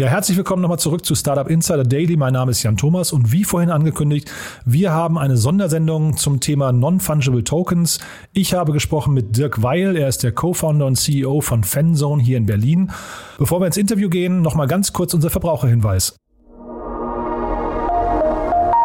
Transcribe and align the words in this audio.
Ja, 0.00 0.06
herzlich 0.06 0.38
willkommen 0.38 0.62
nochmal 0.62 0.78
zurück 0.78 1.04
zu 1.04 1.14
Startup 1.14 1.46
Insider 1.46 1.84
Daily. 1.84 2.16
Mein 2.16 2.32
Name 2.32 2.52
ist 2.52 2.62
Jan 2.62 2.78
Thomas 2.78 3.12
und 3.12 3.32
wie 3.32 3.44
vorhin 3.44 3.68
angekündigt, 3.68 4.32
wir 4.64 4.92
haben 4.92 5.18
eine 5.18 5.36
Sondersendung 5.36 6.16
zum 6.16 6.40
Thema 6.40 6.72
Non-Fungible 6.72 7.44
Tokens. 7.44 7.98
Ich 8.32 8.54
habe 8.54 8.72
gesprochen 8.72 9.12
mit 9.12 9.36
Dirk 9.36 9.62
Weil, 9.62 9.96
er 9.96 10.08
ist 10.08 10.22
der 10.22 10.32
Co-Founder 10.32 10.86
und 10.86 10.96
CEO 10.96 11.42
von 11.42 11.64
Fanzone 11.64 12.22
hier 12.22 12.38
in 12.38 12.46
Berlin. 12.46 12.90
Bevor 13.36 13.60
wir 13.60 13.66
ins 13.66 13.76
Interview 13.76 14.08
gehen, 14.08 14.40
nochmal 14.40 14.68
ganz 14.68 14.94
kurz 14.94 15.12
unser 15.12 15.28
Verbraucherhinweis. 15.28 16.16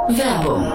Werbung. 0.10 0.70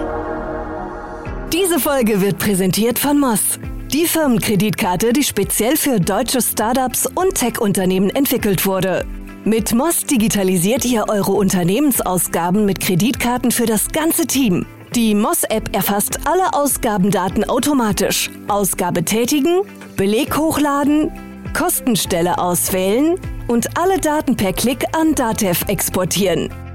Diese 1.53 1.77
Folge 1.77 2.19
wird 2.19 2.39
präsentiert 2.39 2.97
von 2.97 3.19
Moss. 3.19 3.59
Die 3.93 4.07
Firmenkreditkarte, 4.07 5.13
die 5.13 5.23
speziell 5.23 5.77
für 5.77 5.99
deutsche 5.99 6.41
Startups 6.41 7.05
und 7.05 7.35
Tech-Unternehmen 7.35 8.09
entwickelt 8.09 8.65
wurde. 8.65 9.05
Mit 9.43 9.73
Moss 9.73 10.03
digitalisiert 10.03 10.85
ihr 10.85 11.05
eure 11.09 11.31
Unternehmensausgaben 11.31 12.63
mit 12.63 12.79
Kreditkarten 12.79 13.49
für 13.49 13.65
das 13.65 13.87
ganze 13.87 14.27
Team. 14.27 14.67
Die 14.93 15.15
Moss-App 15.15 15.75
erfasst 15.75 16.27
alle 16.27 16.53
Ausgabendaten 16.53 17.49
automatisch. 17.49 18.29
Ausgabe 18.47 19.03
tätigen, 19.03 19.61
Beleg 19.97 20.37
hochladen, 20.37 21.11
Kostenstelle 21.57 22.37
auswählen 22.37 23.19
und 23.47 23.79
alle 23.79 23.99
Daten 23.99 24.35
per 24.35 24.53
Klick 24.53 24.85
an 24.95 25.15
Datev 25.15 25.65
exportieren. 25.67 26.49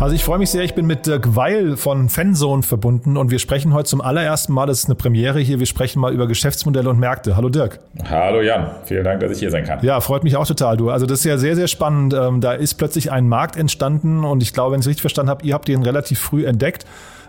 Also 0.00 0.16
ich 0.16 0.24
freue 0.24 0.38
mich 0.38 0.50
sehr, 0.50 0.64
ich 0.64 0.74
bin 0.74 0.86
mit 0.86 1.06
Dirk 1.06 1.36
Weil 1.36 1.76
von 1.76 2.08
Fanzone 2.08 2.62
verbunden 2.62 3.16
und 3.16 3.30
wir 3.30 3.38
sprechen 3.38 3.72
heute 3.72 3.88
zum 3.88 4.00
allerersten 4.00 4.52
Mal, 4.52 4.66
das 4.66 4.80
ist 4.80 4.86
eine 4.86 4.96
Premiere 4.96 5.38
hier, 5.38 5.60
wir 5.60 5.66
sprechen 5.66 6.00
mal 6.00 6.12
über 6.12 6.26
Geschäftsmodelle 6.26 6.90
und 6.90 6.98
Märkte. 6.98 7.36
Hallo 7.36 7.48
Dirk. 7.48 7.78
Hallo 8.10 8.42
Jan, 8.42 8.72
vielen 8.84 9.04
Dank, 9.04 9.20
dass 9.20 9.30
ich 9.30 9.38
hier 9.38 9.50
sein 9.50 9.64
kann. 9.64 9.78
Ja, 9.82 10.00
freut 10.00 10.24
mich 10.24 10.36
auch 10.36 10.46
total, 10.46 10.76
du. 10.76 10.90
Also 10.90 11.06
das 11.06 11.20
ist 11.20 11.24
ja 11.24 11.38
sehr, 11.38 11.54
sehr 11.54 11.68
spannend. 11.68 12.12
Ähm, 12.12 12.40
da 12.40 12.52
ist 12.52 12.74
plötzlich 12.74 13.12
ein 13.12 13.28
Markt 13.28 13.56
entstanden 13.56 14.24
und 14.24 14.42
ich 14.42 14.52
glaube, 14.52 14.72
wenn 14.72 14.80
ich 14.80 14.84
es 14.84 14.90
richtig 14.90 15.02
verstanden 15.02 15.30
habe, 15.30 15.46
ihr 15.46 15.54
habt 15.54 15.68
den 15.68 15.82
relativ 15.82 16.18
früh 16.18 16.44
entdeckt 16.44 16.84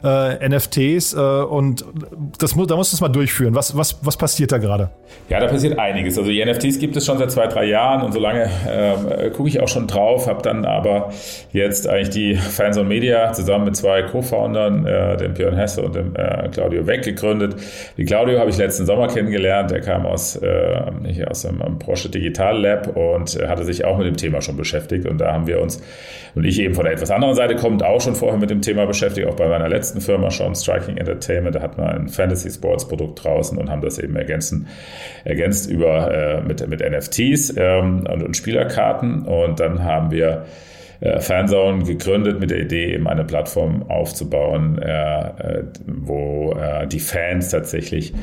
äh, 0.06 0.48
NFTs 0.50 1.14
äh, 1.14 1.18
und 1.18 1.84
das, 2.38 2.52
da 2.52 2.76
musst 2.76 2.94
du 2.94 2.96
es 2.96 3.02
mal 3.02 3.10
durchführen. 3.10 3.56
Was, 3.56 3.76
was, 3.76 3.98
was 4.04 4.18
passiert 4.18 4.52
da 4.52 4.60
gerade? 4.60 4.92
Ja, 5.30 5.40
da 5.40 5.48
passiert 5.48 5.80
einiges. 5.80 6.18
Also 6.18 6.30
die 6.30 6.44
NFTs 6.44 6.80
gibt 6.80 6.96
es 6.96 7.06
schon 7.06 7.18
seit 7.18 7.32
zwei, 7.32 7.48
drei 7.48 7.66
Jahren 7.66 8.04
und 8.04 8.12
so 8.12 8.20
lange 8.20 8.44
äh, 8.44 9.30
gucke 9.32 9.50
ich 9.50 9.60
auch 9.60 9.68
schon 9.68 9.88
drauf, 9.88 10.28
habe 10.28 10.42
dann 10.44 10.66
aber 10.66 11.12
jetzt 11.52 11.88
eigentlich 11.88 12.10
die 12.12 12.36
Fans 12.36 12.78
on 12.78 12.88
Media 12.88 13.34
zusammen 13.34 13.66
mit 13.66 13.76
zwei 13.76 14.04
Co-Foundern, 14.04 14.86
äh, 14.86 15.18
dem 15.18 15.34
Björn 15.34 15.56
Hesse 15.56 15.82
und 15.82 15.96
dem 15.96 16.16
äh, 16.16 16.50
Claudio 16.50 16.86
Weck 16.86 17.04
gegründet. 17.04 17.56
Die 17.98 18.06
Claudio 18.06 18.40
habe 18.40 18.52
ich 18.52 18.58
letzten 18.58 18.86
Sommer 18.86 19.08
kennengelernt, 19.08 19.72
der 19.72 19.82
kam 19.82 20.06
aus, 20.06 20.36
äh, 20.36 20.92
hier 21.08 21.32
aus 21.32 21.42
dem 21.42 21.58
Porsche 21.80 22.10
Digital 22.10 22.62
Lab 22.62 22.96
und 22.96 23.38
hatte 23.48 23.64
sich 23.64 23.86
auch 23.86 23.98
mit 23.98 24.06
dem 24.06 24.18
Thema 24.18 24.42
schon 24.42 24.58
beschäftigt 24.58 25.08
und 25.08 25.20
da 25.20 25.34
haben 25.34 25.48
wir 25.48 25.60
uns 25.62 25.82
und 26.36 26.44
ich 26.44 26.60
eben 26.60 26.76
von 26.76 26.84
der 26.84 26.94
etwas 26.94 27.12
anderen 27.12 27.34
Seite 27.34 27.56
kommend 27.56 27.82
auch 27.84 28.02
schon 28.02 28.14
vorher 28.14 28.38
mit 28.38 28.50
dem 28.50 28.62
Thema 28.62 28.86
beschäftigt, 28.86 29.28
auch 29.28 29.36
bei 29.36 29.48
meiner 29.48 29.70
letzten 29.70 29.95
letzten 29.96 30.02
Firma 30.02 30.32
schon, 30.32 30.56
Striking 30.56 30.98
Entertainment, 30.98 31.56
da 31.56 31.62
hatten 31.62 31.78
wir 31.78 31.90
ein 31.90 32.10
Fantasy 32.10 32.50
Sports 32.50 32.88
Produkt 32.88 33.24
draußen 33.24 33.58
und 33.58 33.70
haben 33.70 33.82
das 33.82 33.98
eben 34.00 34.16
ergänzen, 34.16 34.68
ergänzt 35.24 35.70
über, 35.70 36.12
äh, 36.14 36.42
mit, 36.42 36.68
mit 36.68 36.82
NFTs 36.82 37.56
ähm, 37.58 38.06
und, 38.12 38.24
und 38.24 38.38
Spielerkarten. 38.38 39.24
Und 39.24 39.60
dann 39.60 39.84
haben 39.84 40.12
wir 40.12 40.46
äh, 41.00 41.20
Fanzone 41.20 41.84
gegründet 41.84 42.40
mit 42.40 42.52
der 42.52 42.60
Idee, 42.60 42.94
eben 42.94 43.08
eine 43.08 43.24
Plattform 43.24 43.90
aufzubauen, 43.90 44.80
äh, 44.80 44.90
äh 44.90 45.64
wo 45.88 46.56
die 46.92 47.00
Fans 47.00 47.50
tatsächlich 47.50 48.14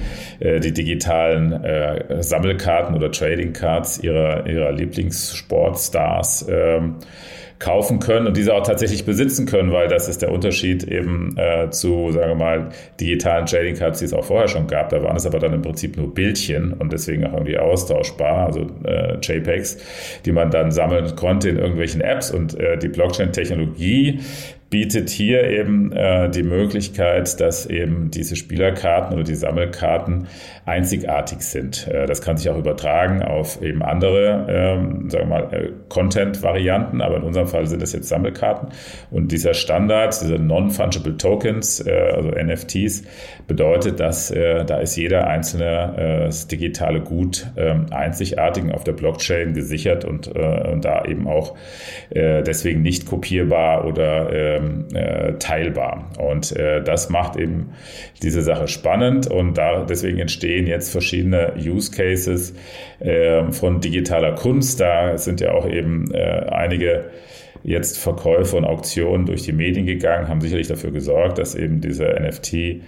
die 0.41 0.73
digitalen 0.73 2.23
Sammelkarten 2.23 2.95
oder 2.95 3.11
Trading 3.11 3.53
Cards 3.53 3.99
ihrer, 4.03 4.47
ihrer 4.47 4.73
Lieblingssportstars 4.73 6.47
ähm, 6.49 6.97
kaufen 7.63 8.01
können 8.01 8.27
und 8.27 8.37
diese 8.37 8.55
auch 8.55 8.67
tatsächlich 8.67 9.05
besitzen 9.05 9.47
können, 9.47 9.73
weil 9.73 9.87
das 9.87 10.09
ist 10.09 10.21
der 10.21 10.33
Unterschied 10.33 10.83
eben 10.85 11.37
äh, 11.39 11.71
zu, 11.71 12.11
sagen 12.11 12.31
wir 12.31 12.35
mal, 12.35 12.69
digitalen 13.01 13.47
Trading 13.47 13.77
Cards, 13.77 14.01
die 14.01 14.07
es 14.07 14.13
auch 14.13 14.25
vorher 14.25 14.49
schon 14.49 14.67
gab. 14.67 14.89
Da 14.89 15.03
waren 15.03 15.17
es 15.17 15.27
aber 15.27 15.39
dann 15.39 15.53
im 15.53 15.63
Prinzip 15.63 15.97
nur 15.97 16.13
Bildchen 16.13 16.73
und 16.73 16.93
deswegen 16.93 17.25
auch 17.25 17.35
irgendwie 17.35 17.59
austauschbar, 17.59 18.47
also 18.47 18.67
äh, 18.85 19.17
JPEGs, 19.23 19.79
die 20.27 20.33
man 20.33 20.51
dann 20.51 20.73
sammeln 20.73 21.15
konnte 21.15 21.51
in 21.51 21.57
irgendwelchen 21.57 22.01
Apps 22.01 22.33
und 22.33 22.59
äh, 22.59 22.77
die 22.77 22.89
Blockchain-Technologie 22.89 24.19
bietet 24.73 25.11
hier 25.11 25.45
eben 25.45 25.93
äh, 25.93 26.31
die 26.31 26.43
Möglichkeit, 26.43 27.39
dass 27.41 27.67
eben 27.67 28.11
diese 28.11 28.37
Spielerkarten 28.37 29.13
oder 29.15 29.23
die 29.23 29.35
Sammelkarten 29.35 30.27
einzigartig 30.65 31.41
sind. 31.43 31.89
Äh, 31.89 32.07
das 32.07 32.23
kann 32.23 32.37
sich 32.37 32.49
auch 32.49 32.59
übertragen 32.59 33.23
auf 33.23 33.61
eben 33.63 33.83
andere, 33.83 34.47
ähm, 34.49 35.11
sagen 35.11 35.29
wir 35.29 35.41
mal, 35.41 35.55
äh, 35.55 35.71
Content-Varianten, 35.89 37.01
aber 37.01 37.17
in 37.17 37.23
unserem 37.23 37.49
Fall 37.49 37.67
sind 37.67 37.83
das 37.83 37.93
jetzt 37.93 38.09
Sammelkarten. 38.09 38.69
Und 39.11 39.33
dieser 39.33 39.55
Standard, 39.55 40.21
diese 40.21 40.39
Non-Fungible 40.39 41.17
Tokens, 41.17 41.85
äh, 41.87 41.93
also 42.15 42.31
NFTs, 42.31 43.03
bedeutet, 43.47 44.01
dass 44.01 44.33
da 44.33 44.79
ist 44.79 44.97
jeder 44.97 45.27
einzelne 45.27 46.29
äh, 46.29 46.47
digitale 46.51 47.01
Gut 47.01 47.47
ähm, 47.57 47.87
einzigartig 47.91 48.73
auf 48.73 48.85
der 48.85 48.93
Blockchain 48.93 49.53
gesichert 49.53 50.05
und, 50.05 50.29
und 50.29 50.85
da 50.85 51.05
eben 51.05 51.27
auch 51.27 51.57
deswegen 52.15 52.83
nicht 52.83 53.07
kopierbar 53.07 53.85
oder 53.85 54.33
ähm, 54.33 54.63
ähm, 54.63 54.87
äh, 54.95 55.33
teilbar. 55.39 56.11
Und 56.19 56.53
das 56.53 57.09
macht 57.09 57.37
eben 57.37 57.73
diese 58.23 58.43
Sache 58.43 58.69
spannend 58.69 59.27
und 59.27 59.59
deswegen 59.89 60.19
entstehen 60.53 60.67
jetzt 60.67 60.91
verschiedene 60.93 61.55
Use 61.57 61.91
Cases 61.91 62.55
äh, 63.01 63.51
von 63.53 63.81
digitaler 63.81 64.33
Kunst. 64.35 64.81
Da 64.81 65.17
sind 65.17 65.41
ja 65.41 65.53
auch 65.53 65.69
eben 65.69 66.13
äh, 66.13 66.47
einige 66.51 67.11
jetzt 67.65 67.99
Verkäufe 67.99 68.57
und 68.57 68.65
Auktionen 68.65 69.25
durch 69.27 69.43
die 69.43 69.53
Medien 69.53 69.87
gegangen, 69.87 70.29
haben 70.29 70.41
sicherlich 70.41 70.69
dafür 70.69 70.91
gesorgt, 70.91 71.39
dass 71.39 71.55
eben 71.55 71.81
dieser 71.81 72.21
NFT 72.21 72.83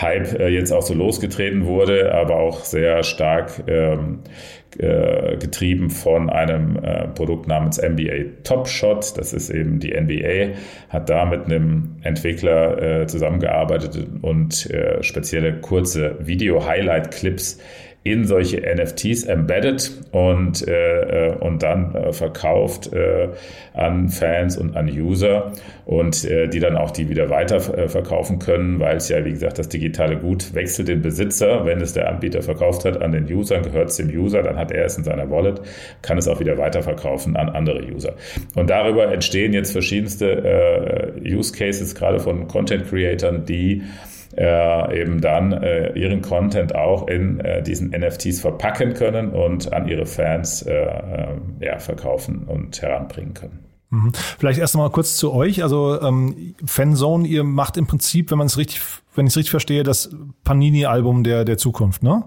Hype 0.00 0.38
äh, 0.38 0.48
jetzt 0.48 0.72
auch 0.72 0.82
so 0.82 0.94
losgetreten 0.94 1.66
wurde, 1.66 2.14
aber 2.14 2.36
auch 2.36 2.64
sehr 2.64 3.02
stark 3.02 3.64
ähm, 3.66 4.20
äh, 4.20 4.61
getrieben 5.36 5.90
von 5.90 6.30
einem 6.30 6.76
äh, 6.76 7.08
Produkt 7.08 7.46
namens 7.46 7.80
NBA 7.80 8.42
Top 8.44 8.68
Shot. 8.68 9.16
Das 9.16 9.32
ist 9.32 9.50
eben 9.50 9.78
die 9.78 9.92
NBA, 9.92 10.58
hat 10.88 11.10
da 11.10 11.24
mit 11.24 11.44
einem 11.46 11.96
Entwickler 12.02 13.02
äh, 13.02 13.06
zusammengearbeitet 13.06 14.06
und 14.22 14.70
äh, 14.70 15.02
spezielle 15.02 15.60
kurze 15.60 16.16
Video-Highlight-Clips 16.20 17.58
in 18.04 18.24
solche 18.24 18.60
NFTs 18.60 19.24
embedded 19.24 19.92
und, 20.10 20.66
äh, 20.66 21.28
äh, 21.30 21.36
und 21.36 21.62
dann 21.62 21.94
äh, 21.94 22.12
verkauft 22.12 22.92
äh, 22.92 23.28
an 23.74 24.08
Fans 24.08 24.56
und 24.56 24.76
an 24.76 24.88
User 24.88 25.52
und 25.84 26.24
äh, 26.24 26.48
die 26.48 26.58
dann 26.58 26.76
auch 26.76 26.90
die 26.90 27.08
wieder 27.08 27.30
weiter 27.30 27.56
äh, 27.78 27.88
verkaufen 27.88 28.40
können, 28.40 28.80
weil 28.80 28.96
es 28.96 29.08
ja, 29.08 29.24
wie 29.24 29.30
gesagt, 29.30 29.58
das 29.58 29.68
digitale 29.68 30.16
Gut 30.16 30.52
wechselt 30.52 30.88
den 30.88 31.00
Besitzer. 31.00 31.64
Wenn 31.64 31.80
es 31.80 31.92
der 31.92 32.08
Anbieter 32.08 32.42
verkauft 32.42 32.84
hat 32.84 33.00
an 33.00 33.12
den 33.12 33.32
Usern, 33.32 33.62
gehört 33.62 33.90
es 33.90 33.96
dem 33.96 34.08
User, 34.08 34.42
dann 34.42 34.56
hat 34.56 34.72
er 34.72 34.84
es 34.84 34.98
in 34.98 35.04
seiner 35.04 35.30
Wallet, 35.30 35.60
kann 36.02 36.18
es 36.18 36.26
auch 36.26 36.40
wieder 36.40 36.58
weiterverkaufen 36.58 37.36
an 37.36 37.48
andere 37.50 37.84
User. 37.84 38.14
Und 38.56 38.68
darüber 38.68 39.12
entstehen 39.12 39.52
jetzt 39.52 39.70
verschiedenste 39.72 41.12
äh, 41.24 41.34
Use 41.34 41.52
Cases, 41.52 41.94
gerade 41.94 42.18
von 42.18 42.48
Content 42.48 42.88
Creatern, 42.88 43.44
die 43.46 43.82
äh, 44.36 45.00
eben 45.00 45.20
dann 45.20 45.52
äh, 45.52 45.92
ihren 45.92 46.22
Content 46.22 46.74
auch 46.74 47.08
in 47.08 47.40
äh, 47.40 47.62
diesen 47.62 47.90
NFTs 47.90 48.40
verpacken 48.40 48.94
können 48.94 49.30
und 49.30 49.72
an 49.72 49.88
ihre 49.88 50.06
Fans 50.06 50.62
äh, 50.62 50.72
äh, 50.72 51.28
ja, 51.60 51.78
verkaufen 51.78 52.44
und 52.44 52.80
heranbringen 52.80 53.34
können. 53.34 53.58
Mhm. 53.90 54.12
Vielleicht 54.38 54.58
erst 54.58 54.74
mal 54.74 54.90
kurz 54.90 55.16
zu 55.16 55.32
euch. 55.32 55.62
Also 55.62 56.00
ähm, 56.00 56.54
Fanzone, 56.64 57.28
ihr 57.28 57.44
macht 57.44 57.76
im 57.76 57.86
Prinzip, 57.86 58.30
wenn 58.30 58.38
man 58.38 58.46
es 58.46 58.56
richtig, 58.56 58.80
wenn 59.14 59.26
ich 59.26 59.32
es 59.32 59.36
richtig 59.36 59.50
verstehe, 59.50 59.82
das 59.82 60.10
Panini-Album 60.44 61.24
der, 61.24 61.44
der 61.44 61.58
Zukunft, 61.58 62.02
ne? 62.02 62.24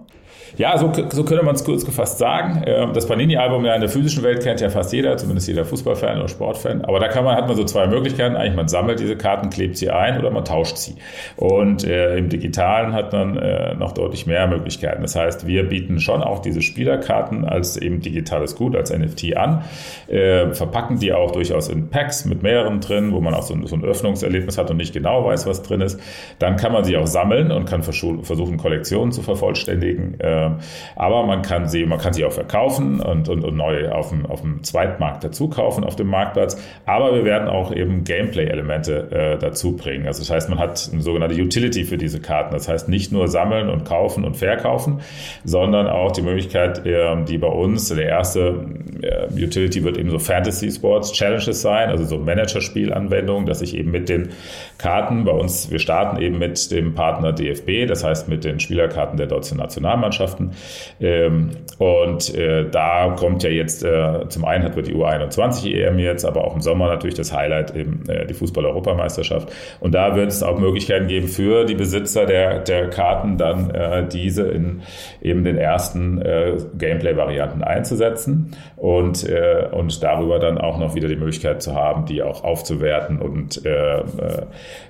Ja, 0.57 0.77
so, 0.77 0.91
so 1.09 1.25
könnte 1.25 1.43
man 1.43 1.55
es 1.55 1.63
kurz 1.63 1.85
gefasst 1.85 2.17
sagen. 2.17 2.63
Ähm, 2.65 2.93
das 2.93 3.07
Panini-Album 3.07 3.65
in 3.65 3.81
der 3.81 3.89
physischen 3.89 4.23
Welt 4.23 4.41
kennt 4.41 4.61
ja 4.61 4.69
fast 4.69 4.93
jeder, 4.93 5.17
zumindest 5.17 5.47
jeder 5.47 5.65
Fußballfan 5.65 6.17
oder 6.17 6.29
Sportfan. 6.29 6.85
Aber 6.85 6.99
da 6.99 7.09
kann 7.09 7.25
man, 7.25 7.35
hat 7.35 7.47
man 7.47 7.57
so 7.57 7.65
zwei 7.65 7.87
Möglichkeiten. 7.87 8.35
Eigentlich 8.35 8.55
man 8.55 8.67
sammelt 8.67 8.99
diese 8.99 9.17
Karten, 9.17 9.49
klebt 9.49 9.77
sie 9.77 9.89
ein 9.89 10.17
oder 10.17 10.31
man 10.31 10.45
tauscht 10.45 10.77
sie. 10.77 10.95
Und 11.35 11.83
äh, 11.83 12.17
im 12.17 12.29
Digitalen 12.29 12.93
hat 12.93 13.11
man 13.11 13.37
äh, 13.37 13.75
noch 13.75 13.91
deutlich 13.91 14.27
mehr 14.27 14.47
Möglichkeiten. 14.47 15.01
Das 15.01 15.15
heißt, 15.15 15.45
wir 15.45 15.67
bieten 15.67 15.99
schon 15.99 16.23
auch 16.23 16.39
diese 16.39 16.61
Spielerkarten 16.61 17.45
als 17.45 17.75
eben 17.75 17.99
digitales 17.99 18.55
Gut, 18.55 18.75
als 18.75 18.95
NFT 18.95 19.35
an, 19.35 19.63
äh, 20.07 20.53
verpacken 20.53 20.99
die 20.99 21.11
auch 21.11 21.31
durchaus 21.31 21.67
in 21.67 21.89
Packs 21.89 22.25
mit 22.25 22.43
mehreren 22.43 22.79
drin, 22.79 23.11
wo 23.11 23.19
man 23.19 23.33
auch 23.33 23.43
so, 23.43 23.55
so 23.65 23.75
ein 23.75 23.83
Öffnungserlebnis 23.83 24.57
hat 24.57 24.71
und 24.71 24.77
nicht 24.77 24.93
genau 24.93 25.25
weiß, 25.25 25.45
was 25.47 25.63
drin 25.63 25.81
ist. 25.81 25.99
Dann 26.39 26.55
kann 26.55 26.71
man 26.71 26.85
sie 26.85 26.95
auch 26.95 27.07
sammeln 27.07 27.51
und 27.51 27.65
kann 27.65 27.83
versuchen, 27.83 28.57
Kollektionen 28.57 29.11
zu 29.11 29.21
vervollständigen. 29.21 30.17
Äh, 30.25 30.35
ähm, 30.45 30.55
aber 30.95 31.25
man 31.25 31.41
kann 31.41 31.67
sie, 31.67 31.85
man 31.85 31.99
kann 31.99 32.13
sie 32.13 32.25
auch 32.25 32.31
verkaufen 32.31 32.99
und, 32.99 33.29
und, 33.29 33.43
und 33.43 33.55
neu 33.55 33.89
auf 33.89 34.09
dem, 34.09 34.25
auf 34.25 34.41
dem 34.41 34.63
Zweitmarkt 34.63 35.23
dazu 35.23 35.49
kaufen 35.49 35.83
auf 35.83 35.95
dem 35.95 36.07
Marktplatz. 36.07 36.61
Aber 36.85 37.13
wir 37.13 37.25
werden 37.25 37.47
auch 37.47 37.73
eben 37.73 38.03
Gameplay-Elemente 38.03 39.11
äh, 39.11 39.37
dazu 39.37 39.75
bringen. 39.75 40.07
Also 40.07 40.21
das 40.21 40.29
heißt, 40.29 40.49
man 40.49 40.59
hat 40.59 40.89
eine 40.91 41.01
sogenannte 41.01 41.35
Utility 41.35 41.83
für 41.83 41.97
diese 41.97 42.19
Karten. 42.19 42.53
Das 42.53 42.67
heißt 42.67 42.89
nicht 42.89 43.11
nur 43.11 43.27
sammeln 43.27 43.69
und 43.69 43.85
kaufen 43.85 44.23
und 44.23 44.37
verkaufen, 44.37 45.01
sondern 45.43 45.87
auch 45.87 46.11
die 46.11 46.21
Möglichkeit, 46.21 46.85
äh, 46.85 47.23
die 47.25 47.37
bei 47.37 47.47
uns, 47.47 47.89
der 47.89 48.07
erste 48.07 48.65
äh, 49.01 49.27
Utility 49.33 49.83
wird 49.83 49.97
eben 49.97 50.09
so 50.09 50.19
Fantasy 50.19 50.71
Sports 50.71 51.13
Challenges 51.13 51.61
sein, 51.61 51.89
also 51.89 52.03
so 52.03 52.17
Managerspielanwendungen, 52.17 53.45
dass 53.45 53.61
ich 53.61 53.75
eben 53.75 53.91
mit 53.91 54.09
den 54.09 54.29
Karten 54.77 55.23
bei 55.23 55.31
uns, 55.31 55.71
wir 55.71 55.79
starten 55.79 56.21
eben 56.21 56.37
mit 56.37 56.71
dem 56.71 56.93
Partner 56.93 57.31
DFB, 57.31 57.87
das 57.87 58.03
heißt 58.03 58.27
mit 58.27 58.43
den 58.43 58.59
Spielerkarten 58.59 59.17
der 59.17 59.27
deutschen 59.27 59.57
Nationalmannschaft 59.57 60.14
Mannschaften. 60.15 60.51
Ähm, 60.99 61.51
und 61.77 62.33
äh, 62.33 62.69
da 62.69 63.15
kommt 63.17 63.43
ja 63.43 63.49
jetzt, 63.49 63.83
äh, 63.83 64.27
zum 64.29 64.45
einen 64.45 64.63
hat 64.63 64.75
wir 64.75 64.83
die 64.83 64.93
U21 64.93 65.73
EM 65.73 65.99
jetzt, 65.99 66.25
aber 66.25 66.45
auch 66.45 66.55
im 66.55 66.61
Sommer 66.61 66.87
natürlich 66.87 67.15
das 67.15 67.33
Highlight 67.33 67.75
eben 67.75 68.07
äh, 68.07 68.25
die 68.25 68.33
Fußball-Europameisterschaft. 68.33 69.51
Und 69.81 69.93
da 69.93 70.15
wird 70.15 70.29
es 70.29 70.41
auch 70.41 70.57
Möglichkeiten 70.57 71.07
geben 71.07 71.27
für 71.27 71.65
die 71.65 71.75
Besitzer 71.75 72.25
der, 72.25 72.59
der 72.59 72.89
Karten 72.89 73.37
dann 73.37 73.71
äh, 73.71 74.07
diese 74.07 74.43
in 74.43 74.83
eben 75.21 75.43
den 75.43 75.57
ersten 75.57 76.21
äh, 76.21 76.57
Gameplay-Varianten 76.77 77.63
einzusetzen 77.63 78.55
und, 78.77 79.27
äh, 79.27 79.67
und 79.71 80.01
darüber 80.01 80.39
dann 80.39 80.57
auch 80.57 80.77
noch 80.77 80.95
wieder 80.95 81.09
die 81.09 81.15
Möglichkeit 81.17 81.61
zu 81.61 81.75
haben, 81.75 82.05
die 82.05 82.23
auch 82.23 82.43
aufzuwerten 82.43 83.21
und 83.21 83.65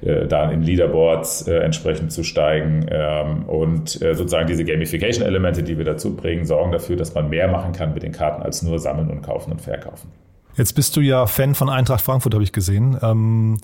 dann 0.01 0.51
in 0.51 0.61
Leaderboards 0.61 1.47
entsprechend 1.47 2.11
zu 2.11 2.23
steigen 2.23 2.85
ähm, 2.89 3.45
und 3.45 3.89
sozusagen 3.89 4.47
diese 4.47 4.65
Gamification 4.65 5.14
Elemente, 5.23 5.63
die 5.63 5.77
wir 5.77 5.85
dazu 5.85 6.15
bringen, 6.15 6.45
sorgen 6.45 6.71
dafür, 6.71 6.95
dass 6.95 7.13
man 7.13 7.29
mehr 7.29 7.47
machen 7.47 7.71
kann 7.71 7.93
mit 7.93 8.03
den 8.03 8.11
Karten 8.11 8.41
als 8.41 8.61
nur 8.61 8.79
sammeln 8.79 9.09
und 9.09 9.21
kaufen 9.21 9.51
und 9.51 9.61
verkaufen. 9.61 10.11
Jetzt 10.57 10.73
bist 10.73 10.95
du 10.95 11.01
ja 11.01 11.25
Fan 11.27 11.55
von 11.55 11.69
Eintracht 11.69 12.01
Frankfurt, 12.01 12.33
habe 12.33 12.43
ich 12.43 12.51
gesehen. 12.51 12.97
Ähm 13.01 13.57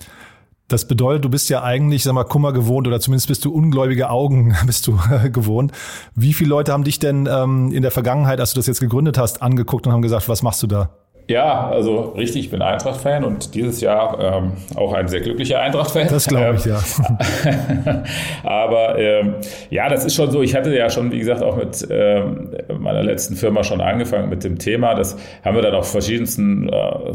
das 0.68 0.88
bedeutet, 0.88 1.24
du 1.24 1.28
bist 1.28 1.50
ja 1.50 1.62
eigentlich, 1.62 2.02
sag 2.02 2.14
mal, 2.14 2.24
Kummer 2.24 2.52
gewohnt 2.52 2.86
oder 2.86 2.98
zumindest 2.98 3.28
bist 3.28 3.44
du 3.44 3.52
ungläubige 3.52 4.08
Augen 4.08 4.56
bist 4.66 4.86
du 4.86 4.98
äh, 5.10 5.28
gewohnt. 5.28 5.72
Wie 6.14 6.32
viele 6.32 6.50
Leute 6.50 6.72
haben 6.72 6.84
dich 6.84 6.98
denn 6.98 7.28
ähm, 7.30 7.72
in 7.72 7.82
der 7.82 7.90
Vergangenheit, 7.90 8.40
als 8.40 8.54
du 8.54 8.58
das 8.58 8.66
jetzt 8.66 8.80
gegründet 8.80 9.18
hast, 9.18 9.42
angeguckt 9.42 9.86
und 9.86 9.92
haben 9.92 10.02
gesagt, 10.02 10.28
was 10.28 10.42
machst 10.42 10.62
du 10.62 10.66
da? 10.66 10.90
Ja, 11.28 11.68
also 11.68 12.14
richtig, 12.16 12.46
ich 12.46 12.50
bin 12.50 12.62
Eintracht-Fan 12.62 13.24
und 13.24 13.54
dieses 13.54 13.80
Jahr 13.80 14.18
ähm, 14.20 14.52
auch 14.74 14.92
ein 14.92 15.06
sehr 15.08 15.20
glücklicher 15.20 15.60
Eintracht-Fan. 15.60 16.08
Das 16.08 16.26
glaube 16.26 16.56
ich, 16.56 16.64
ja. 16.64 16.82
Aber 18.42 18.98
ähm, 18.98 19.34
ja, 19.70 19.88
das 19.88 20.04
ist 20.04 20.14
schon 20.14 20.30
so. 20.30 20.42
Ich 20.42 20.54
hatte 20.54 20.76
ja 20.76 20.90
schon, 20.90 21.12
wie 21.12 21.20
gesagt, 21.20 21.42
auch 21.42 21.56
mit 21.56 21.86
ähm, 21.90 22.50
meiner 22.78 23.02
letzten 23.02 23.36
Firma 23.36 23.62
schon 23.62 23.80
angefangen 23.80 24.30
mit 24.30 24.42
dem 24.42 24.58
Thema. 24.58 24.94
Das 24.94 25.16
haben 25.44 25.54
wir 25.54 25.62
dann 25.62 25.74
auch 25.74 25.84
verschiedensten 25.84 26.68
äh, 26.68 27.12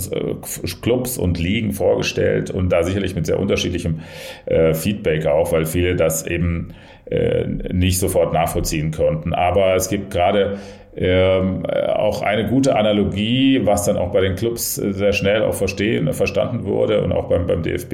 Clubs 0.82 1.18
und 1.18 1.38
Ligen 1.38 1.74
vorgestellt 1.74 2.50
und 2.50 2.70
da 2.70 2.84
sicherlich 2.84 3.14
mit 3.14 3.26
sehr 3.26 3.40
unterschiedlichem 3.40 4.00
äh, 4.46 4.74
Feedback 4.74 5.26
auch, 5.26 5.52
weil 5.52 5.66
viele 5.66 5.96
das 5.96 6.26
eben 6.26 6.74
äh, 7.10 7.46
nicht 7.46 8.00
sofort 8.00 8.34
nachvollziehen 8.34 8.92
konnten. 8.92 9.34
Aber 9.34 9.76
es 9.76 9.90
gibt 9.90 10.12
gerade 10.12 10.58
ähm, 11.00 11.66
auch 11.66 12.24
eine 12.24 12.48
gute 12.48 12.76
Analogie, 12.76 13.62
was 13.64 13.86
dann 13.86 13.98
auch 13.98 14.12
bei 14.12 14.22
den 14.22 14.36
Clubs 14.36 14.80
äh, 14.80 14.94
sehr 14.94 15.14
schnell 15.14 15.44
auch 15.44 15.54
verstehen, 15.54 16.12
verstanden 16.14 16.66
wurde 16.66 17.04
und 17.04 17.12
auch 17.12 17.30
beim, 17.30 17.46
beim 17.46 17.62
DFB, 17.62 17.94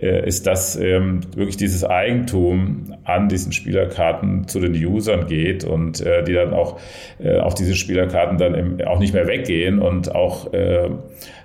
äh, 0.00 0.26
ist, 0.26 0.46
dass 0.46 0.76
ähm, 0.76 1.22
wirklich 1.34 1.56
dieses 1.56 1.84
Eigentum 1.84 2.94
an 3.04 3.28
diesen 3.28 3.52
Spielerkarten 3.52 4.46
zu 4.46 4.60
den 4.60 4.72
Usern 4.74 5.26
geht 5.26 5.64
und 5.64 6.00
äh, 6.00 6.22
die 6.22 6.34
dann 6.34 6.52
auch 6.52 6.78
äh, 7.18 7.38
auf 7.38 7.54
diese 7.54 7.74
Spielerkarten 7.74 8.38
dann 8.38 8.54
im, 8.54 8.80
auch 8.86 9.00
nicht 9.00 9.12
mehr 9.12 9.26
weggehen 9.26 9.80
und 9.80 10.14
auch 10.14 10.52
äh, 10.52 10.88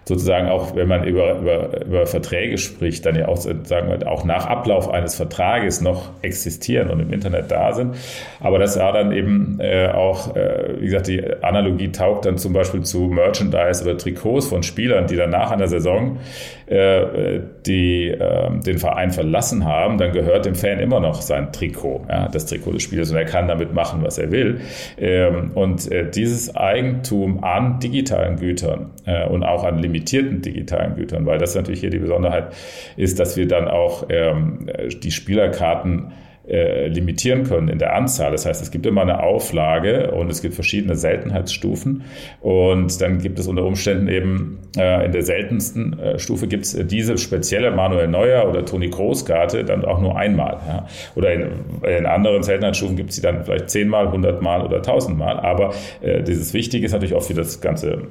sozusagen 0.08 0.48
auch, 0.48 0.76
wenn 0.76 0.88
man 0.88 1.04
über, 1.04 1.40
über, 1.40 1.86
über 1.86 2.06
Verträge 2.06 2.58
spricht, 2.58 3.06
dann 3.06 3.16
ja 3.16 3.28
auch 3.28 3.38
sagen 3.38 3.90
wir, 3.90 4.08
auch 4.10 4.24
nach 4.24 4.46
Ablauf 4.46 4.90
eines 4.90 5.16
Vertrages 5.16 5.82
noch 5.82 6.12
existieren 6.22 6.92
und 6.92 7.00
im 7.00 7.12
Internet 7.12 7.50
da 7.50 7.74
sind. 7.74 7.96
Aber 8.40 8.60
das 8.60 8.78
war 8.78 8.94
dann 8.94 9.12
eben 9.12 9.60
äh, 9.60 9.88
auch, 9.88 10.36
äh, 10.36 10.76
wie 10.80 10.86
gesagt, 10.86 11.08
die 11.08 11.24
Analogie 11.42 11.92
taugt 11.92 12.26
dann 12.26 12.38
zum 12.38 12.54
Beispiel 12.54 12.82
zu 12.82 13.02
Merchandise 13.02 13.84
oder 13.84 13.98
Trikots 13.98 14.48
von 14.48 14.62
Spielern, 14.62 15.08
die 15.08 15.16
dann 15.16 15.32
nach 15.32 15.50
einer 15.50 15.68
Saison 15.68 16.20
äh, 16.68 17.42
die 17.66 18.10
äh, 18.10 18.60
den 18.60 18.78
Verein 18.78 19.12
verlassen 19.12 19.66
haben, 19.66 19.98
dann 19.98 20.12
gehört 20.12 20.46
dem 20.46 20.56
Fan 20.56 20.80
immer 20.80 21.00
noch 21.00 21.22
sein 21.22 21.52
Trikot, 21.52 22.06
ja, 22.10 22.28
das 22.28 22.46
Trikot 22.48 22.72
des 22.74 22.84
Spielers 22.84 23.12
und 23.12 23.18
er 23.18 23.26
kann 23.26 23.48
damit 23.48 23.74
machen, 23.74 24.02
was 24.04 24.18
er 24.18 24.32
will. 24.32 24.62
Ähm, 24.98 25.52
und 25.54 25.92
äh, 25.92 26.10
dieses 26.10 26.56
Eigentum 26.56 27.44
an 27.44 27.80
digitalen 27.80 28.38
Gütern 28.38 28.92
äh, 29.06 29.28
und 29.28 29.44
auch 29.44 29.64
an 29.64 29.80
limitierten 29.80 30.42
digitalen 30.42 30.96
Gütern, 30.96 31.26
weil 31.26 31.38
das 31.38 31.56
natürlich 31.56 31.82
hier 31.82 31.92
die 31.92 32.00
Besonderheit 32.00 32.54
ist, 32.98 33.20
dass 33.20 33.38
wir 33.38 33.48
dann 33.48 33.68
auch 33.68 34.08
ähm, 34.10 34.68
die 35.04 35.12
Spielerkarten 35.12 36.14
äh, 36.48 36.88
limitieren 36.88 37.44
können 37.44 37.70
in 37.70 37.80
der 37.80 37.96
Anzahl. 37.96 38.32
Das 38.32 38.46
heißt, 38.46 38.62
es 38.62 38.72
gibt 38.72 38.86
immer 38.86 39.02
eine 39.02 39.24
Auflage 39.24 40.12
und 40.12 40.30
es 40.30 40.42
gibt 40.42 40.54
verschiedene 40.54 40.96
Seltenheitsstufen 40.96 42.04
und 42.42 43.02
dann 43.02 43.20
gibt 43.20 43.40
es 43.40 43.48
unter 43.48 43.66
Umständen 43.66 44.08
eben 44.08 44.60
äh, 44.78 45.06
in 45.06 45.12
der 45.12 45.24
seltensten 45.24 46.00
äh, 46.00 46.20
Stufe 46.20 46.48
gibt 46.48 46.66
es 46.66 46.78
diese 46.88 47.18
spezielle 47.18 47.72
Manuel 47.72 48.08
Neuer 48.08 48.48
oder 48.48 48.66
Toni 48.66 48.90
Großkarte 48.90 49.64
dann 49.64 49.86
auch 49.86 50.00
nur 50.00 50.18
einmal. 50.18 50.60
Ja? 50.68 50.88
Oder 51.16 51.34
in, 51.34 51.50
in, 51.84 52.06
anderen 52.06 52.44
Seltenheitsstufen 52.44 52.96
gibt 52.96 53.10
es 53.10 53.16
sie 53.16 53.22
dann 53.22 53.44
vielleicht 53.44 53.70
zehnmal, 53.70 54.12
hundertmal 54.12 54.62
oder 54.62 54.82
tausendmal. 54.82 55.40
Aber 55.40 55.74
äh, 56.02 56.24
dieses 56.24 56.54
Wichtige 56.54 56.86
ist 56.86 56.92
natürlich 56.92 57.16
auch 57.16 57.24
für 57.24 57.34
das 57.34 57.62
ganze 57.62 58.04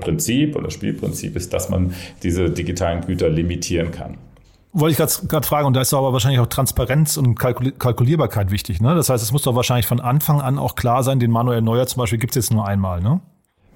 Prinzip 0.00 0.56
und 0.56 0.64
das 0.64 0.74
Spielprinzip 0.74 1.36
ist, 1.36 1.52
dass 1.52 1.68
man 1.68 1.94
diese 2.22 2.50
digitalen 2.50 3.02
Güter 3.02 3.28
limitieren 3.28 3.90
kann. 3.90 4.16
Wollte 4.72 5.02
ich 5.02 5.28
gerade 5.28 5.46
fragen, 5.46 5.66
und 5.66 5.74
da 5.74 5.80
ist 5.80 5.92
aber 5.92 6.12
wahrscheinlich 6.12 6.38
auch 6.38 6.46
Transparenz 6.46 7.16
und 7.16 7.34
Kalkulierbarkeit 7.34 8.52
wichtig. 8.52 8.80
Ne? 8.80 8.94
Das 8.94 9.08
heißt, 9.08 9.22
es 9.22 9.32
muss 9.32 9.42
doch 9.42 9.56
wahrscheinlich 9.56 9.86
von 9.86 10.00
Anfang 10.00 10.40
an 10.40 10.58
auch 10.58 10.76
klar 10.76 11.02
sein, 11.02 11.18
den 11.18 11.32
Manuel 11.32 11.60
Neuer 11.60 11.86
zum 11.88 12.00
Beispiel 12.00 12.20
gibt 12.20 12.36
es 12.36 12.44
jetzt 12.46 12.52
nur 12.52 12.66
einmal. 12.66 13.00
Ne? 13.00 13.20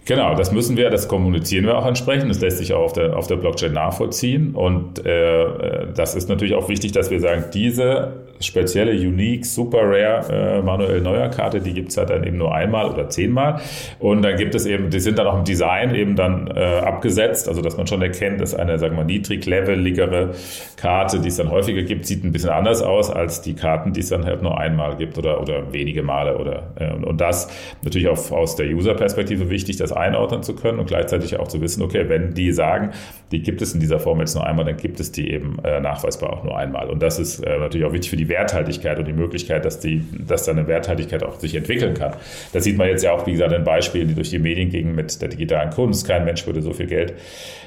Genau, 0.07 0.35
das 0.35 0.53
müssen 0.53 0.77
wir, 0.77 0.91
das 0.91 1.09
kommunizieren 1.09 1.65
wir 1.65 1.79
auch 1.79 1.87
entsprechend. 1.87 2.29
Das 2.31 2.41
lässt 2.41 2.59
sich 2.59 2.75
auch 2.75 2.83
auf 2.83 2.93
der, 2.93 3.17
auf 3.17 3.27
der 3.27 3.37
Blockchain 3.37 3.73
nachvollziehen. 3.73 4.55
Und 4.55 5.05
äh, 5.07 5.87
das 5.95 6.15
ist 6.15 6.29
natürlich 6.29 6.55
auch 6.55 6.69
wichtig, 6.69 6.93
dass 6.93 7.11
wir 7.11 7.21
sagen, 7.21 7.45
diese 7.55 8.13
spezielle, 8.41 8.93
unique, 8.93 9.47
super 9.47 9.83
rare 9.83 10.59
äh, 10.59 10.63
manuell 10.63 11.01
Neuer 11.01 11.29
Karte, 11.29 11.61
die 11.61 11.73
gibt's 11.73 11.97
halt 11.97 12.11
dann 12.11 12.25
eben 12.25 12.37
nur 12.37 12.55
einmal 12.55 12.91
oder 12.91 13.09
zehnmal. 13.09 13.61
Und 13.99 14.23
dann 14.23 14.37
gibt 14.37 14.55
es 14.55 14.67
eben, 14.67 14.91
die 14.91 15.01
sind 15.01 15.19
dann 15.19 15.27
auch 15.27 15.39
im 15.39 15.45
Design 15.45 15.95
eben 15.95 16.17
dann 16.17 16.49
äh, 16.49 16.61
abgesetzt, 16.61 17.49
also 17.49 17.63
dass 17.63 17.77
man 17.77 17.87
schon 17.87 18.03
erkennt, 18.03 18.41
dass 18.41 18.55
eine, 18.55 18.79
sagen 18.79 18.95
wir 18.95 19.05
mal, 19.05 19.07
niedrigleveligere 19.07 20.33
Karte, 20.77 21.21
die 21.21 21.29
es 21.29 21.37
dann 21.37 21.51
häufiger 21.51 21.83
gibt, 21.83 22.07
sieht 22.07 22.25
ein 22.25 22.33
bisschen 22.33 22.51
anders 22.51 22.83
aus 22.83 23.11
als 23.11 23.41
die 23.41 23.55
Karten, 23.55 23.93
die 23.93 24.01
es 24.01 24.09
dann 24.09 24.25
halt 24.25 24.43
nur 24.43 24.59
einmal 24.59 24.97
gibt 24.97 25.17
oder, 25.17 25.41
oder 25.41 25.73
wenige 25.73 26.03
Male. 26.03 26.37
Oder, 26.37 26.73
äh, 26.77 26.93
und 26.93 27.21
das 27.21 27.49
natürlich 27.83 28.09
auch 28.09 28.31
aus 28.31 28.57
der 28.57 28.67
User-Perspektive 28.67 29.49
wichtig, 29.49 29.77
das 29.77 29.94
einordnen 29.97 30.43
zu 30.43 30.55
können 30.55 30.79
und 30.79 30.87
gleichzeitig 30.87 31.39
auch 31.39 31.49
zu 31.49 31.61
wissen, 31.61 31.83
okay, 31.83 32.09
wenn 32.09 32.35
die 32.35 32.53
sagen, 32.53 32.91
die 33.33 33.43
gibt 33.43 33.63
es 33.63 33.75
in 33.75 33.81
dieser 33.81 33.99
Form 33.99 34.21
jetzt 34.21 34.35
nur 34.35 34.47
einmal, 34.47 34.65
dann 34.65 34.77
gibt 34.77 35.01
es 35.01 35.11
die 35.11 35.31
eben 35.31 35.59
äh, 35.65 35.81
nachweisbar 35.81 36.33
auch 36.33 36.45
nur 36.45 36.57
einmal. 36.57 36.89
Und 36.89 37.03
das 37.03 37.19
ist 37.19 37.41
äh, 37.41 37.59
natürlich 37.59 37.87
auch 37.87 37.93
wichtig 37.93 38.11
für 38.11 38.17
die 38.17 38.29
Werthaltigkeit 38.29 38.99
und 38.99 39.07
die 39.07 39.13
Möglichkeit, 39.13 39.65
dass, 39.65 39.81
die, 39.81 40.05
dass 40.27 40.45
da 40.45 40.53
eine 40.53 40.67
Werthaltigkeit 40.67 41.23
auch 41.25 41.41
sich 41.41 41.55
entwickeln 41.55 41.95
kann. 41.95 42.15
Das 42.53 42.65
sieht 42.65 42.79
man 42.79 42.89
jetzt 42.89 43.03
ja 43.03 43.13
auch, 43.13 43.27
wie 43.27 43.33
gesagt, 43.33 43.53
in 43.53 43.65
Beispielen, 43.65 44.09
die 44.09 44.15
durch 44.15 44.31
die 44.31 44.39
Medien 44.39 44.71
gingen 44.71 44.95
mit 44.95 45.21
der 45.21 45.29
digitalen 45.29 45.71
Kunst. 45.71 46.07
Kein 46.07 46.25
Mensch 46.25 46.47
würde 46.47 46.63
so 46.63 46.73
viel 46.73 46.87
Geld 46.87 47.15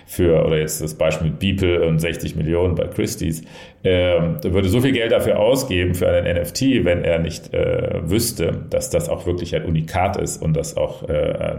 für, 0.05 0.45
oder 0.45 0.57
jetzt 0.57 0.81
das 0.81 0.93
Beispiel 0.93 1.27
mit 1.27 1.39
Beeple 1.39 1.85
und 1.85 1.99
60 1.99 2.37
Millionen 2.37 2.75
bei 2.75 2.87
Christie's, 2.87 3.43
ähm, 3.83 4.37
würde 4.41 4.69
so 4.69 4.79
viel 4.79 4.93
Geld 4.93 5.11
dafür 5.11 5.37
ausgeben 5.37 5.95
für 5.95 6.07
einen 6.07 6.41
NFT, 6.41 6.85
wenn 6.85 7.03
er 7.03 7.19
nicht 7.19 7.53
äh, 7.53 8.09
wüsste, 8.09 8.65
dass 8.69 8.89
das 8.89 9.09
auch 9.09 9.25
wirklich 9.25 9.53
ein 9.53 9.65
Unikat 9.65 10.15
ist 10.15 10.41
und 10.41 10.55
dass 10.55 10.77
auch 10.77 11.07
äh, 11.09 11.55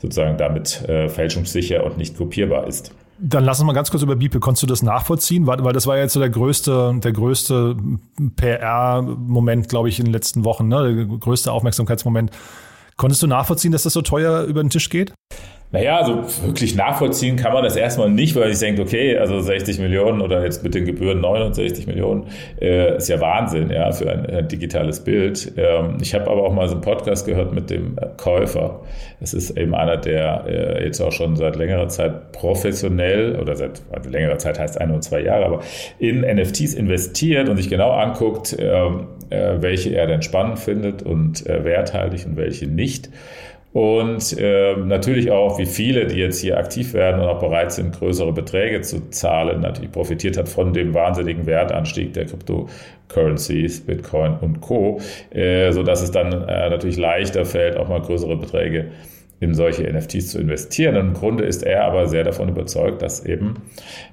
sozusagen 0.00 0.36
damit 0.36 0.82
äh, 0.88 1.08
fälschungssicher 1.08 1.84
und 1.84 1.98
nicht 1.98 2.16
kopierbar 2.16 2.66
ist. 2.66 2.92
Dann 3.18 3.44
lass 3.44 3.60
uns 3.60 3.66
mal 3.66 3.72
ganz 3.72 3.90
kurz 3.90 4.02
über 4.02 4.16
Beeple. 4.16 4.40
Konntest 4.40 4.64
du 4.64 4.66
das 4.66 4.82
nachvollziehen? 4.82 5.46
Weil, 5.46 5.72
das 5.72 5.86
war 5.86 5.96
jetzt 5.96 6.14
so 6.14 6.20
der 6.20 6.30
größte, 6.30 6.94
der 7.02 7.12
größte 7.12 7.76
PR-Moment, 8.36 9.68
glaube 9.68 9.88
ich, 9.88 10.00
in 10.00 10.06
den 10.06 10.12
letzten 10.12 10.44
Wochen, 10.44 10.66
ne? 10.66 10.94
der 10.94 11.18
größte 11.18 11.52
Aufmerksamkeitsmoment. 11.52 12.32
Konntest 12.96 13.22
du 13.22 13.26
nachvollziehen, 13.26 13.72
dass 13.72 13.84
das 13.84 13.92
so 13.92 14.02
teuer 14.02 14.42
über 14.44 14.62
den 14.62 14.70
Tisch 14.70 14.90
geht? 14.90 15.12
Naja, 15.74 15.98
also 15.98 16.22
wirklich 16.46 16.76
nachvollziehen 16.76 17.34
kann 17.34 17.52
man 17.52 17.64
das 17.64 17.74
erstmal 17.74 18.08
nicht, 18.08 18.36
weil 18.36 18.52
ich 18.52 18.60
denke, 18.60 18.82
okay, 18.82 19.18
also 19.18 19.40
60 19.40 19.80
Millionen 19.80 20.20
oder 20.20 20.44
jetzt 20.44 20.62
mit 20.62 20.72
den 20.72 20.84
Gebühren 20.84 21.20
69 21.20 21.88
Millionen 21.88 22.28
äh, 22.62 22.96
ist 22.96 23.08
ja 23.08 23.20
Wahnsinn, 23.20 23.70
ja, 23.70 23.90
für 23.90 24.08
ein, 24.08 24.24
ein 24.24 24.46
digitales 24.46 25.00
Bild. 25.00 25.52
Ähm, 25.56 25.96
ich 26.00 26.14
habe 26.14 26.30
aber 26.30 26.44
auch 26.44 26.52
mal 26.52 26.68
so 26.68 26.74
einen 26.74 26.80
Podcast 26.80 27.26
gehört 27.26 27.52
mit 27.52 27.70
dem 27.70 27.96
Käufer. 28.16 28.82
Das 29.18 29.34
ist 29.34 29.58
eben 29.58 29.74
einer, 29.74 29.96
der 29.96 30.44
äh, 30.46 30.84
jetzt 30.84 31.00
auch 31.00 31.10
schon 31.10 31.34
seit 31.34 31.56
längerer 31.56 31.88
Zeit 31.88 32.30
professionell 32.30 33.36
oder 33.40 33.56
seit 33.56 33.82
also 33.90 34.10
längerer 34.10 34.38
Zeit 34.38 34.60
heißt 34.60 34.80
ein 34.80 34.92
oder 34.92 35.00
zwei 35.00 35.22
Jahre, 35.22 35.44
aber 35.46 35.60
in 35.98 36.20
NFTs 36.20 36.74
investiert 36.74 37.48
und 37.48 37.56
sich 37.56 37.68
genau 37.68 37.90
anguckt, 37.90 38.56
ähm, 38.60 39.08
äh, 39.30 39.54
welche 39.58 39.92
er 39.92 40.06
denn 40.06 40.22
spannend 40.22 40.60
findet 40.60 41.02
und 41.02 41.44
äh, 41.48 41.64
werthaltig 41.64 42.26
und 42.26 42.36
welche 42.36 42.68
nicht. 42.68 43.10
Und 43.74 44.38
äh, 44.38 44.76
natürlich 44.76 45.32
auch, 45.32 45.58
wie 45.58 45.66
viele, 45.66 46.06
die 46.06 46.20
jetzt 46.20 46.40
hier 46.40 46.58
aktiv 46.58 46.94
werden 46.94 47.20
und 47.20 47.26
auch 47.26 47.40
bereit 47.40 47.72
sind, 47.72 47.98
größere 47.98 48.32
Beträge 48.32 48.82
zu 48.82 49.10
zahlen, 49.10 49.62
natürlich 49.62 49.90
profitiert 49.90 50.36
hat 50.36 50.48
von 50.48 50.72
dem 50.72 50.94
wahnsinnigen 50.94 51.44
Wertanstieg 51.46 52.12
der 52.12 52.26
Cryptocurrencies, 52.26 53.80
Bitcoin 53.80 54.36
und 54.40 54.60
Co., 54.60 55.00
äh, 55.32 55.72
sodass 55.72 56.02
es 56.02 56.12
dann 56.12 56.30
äh, 56.32 56.70
natürlich 56.70 56.98
leichter 56.98 57.44
fällt, 57.44 57.76
auch 57.76 57.88
mal 57.88 58.00
größere 58.00 58.36
Beträge 58.36 58.92
in 59.40 59.54
solche 59.54 59.82
NFTs 59.92 60.28
zu 60.30 60.38
investieren. 60.38 60.96
Und 60.96 61.08
Im 61.08 61.14
Grunde 61.14 61.42
ist 61.42 61.64
er 61.64 61.82
aber 61.82 62.06
sehr 62.06 62.22
davon 62.22 62.48
überzeugt, 62.48 63.02
dass 63.02 63.26
eben, 63.26 63.56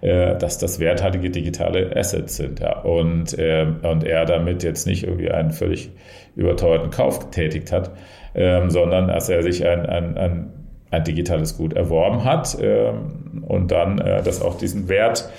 äh, 0.01 0.35
dass 0.37 0.57
das 0.57 0.79
werthaltige 0.79 1.29
digitale 1.29 1.95
Assets 1.95 2.35
sind. 2.35 2.61
Ja. 2.61 2.79
Und, 2.79 3.37
äh, 3.37 3.67
und 3.83 4.03
er 4.03 4.25
damit 4.25 4.63
jetzt 4.63 4.87
nicht 4.87 5.03
irgendwie 5.03 5.29
einen 5.29 5.51
völlig 5.51 5.91
überteuerten 6.35 6.89
Kauf 6.89 7.19
getätigt 7.19 7.71
hat, 7.71 7.91
ähm, 8.35 8.69
sondern 8.69 9.07
dass 9.07 9.29
er 9.29 9.43
sich 9.43 9.65
ein, 9.65 9.85
ein, 9.85 10.17
ein, 10.17 10.49
ein 10.89 11.03
digitales 11.03 11.57
Gut 11.57 11.73
erworben 11.73 12.23
hat 12.23 12.57
ähm, 12.61 13.43
und 13.47 13.71
dann 13.71 13.99
äh, 13.99 14.23
das 14.23 14.41
auch 14.41 14.57
diesen 14.57 14.89
Wert 14.89 15.29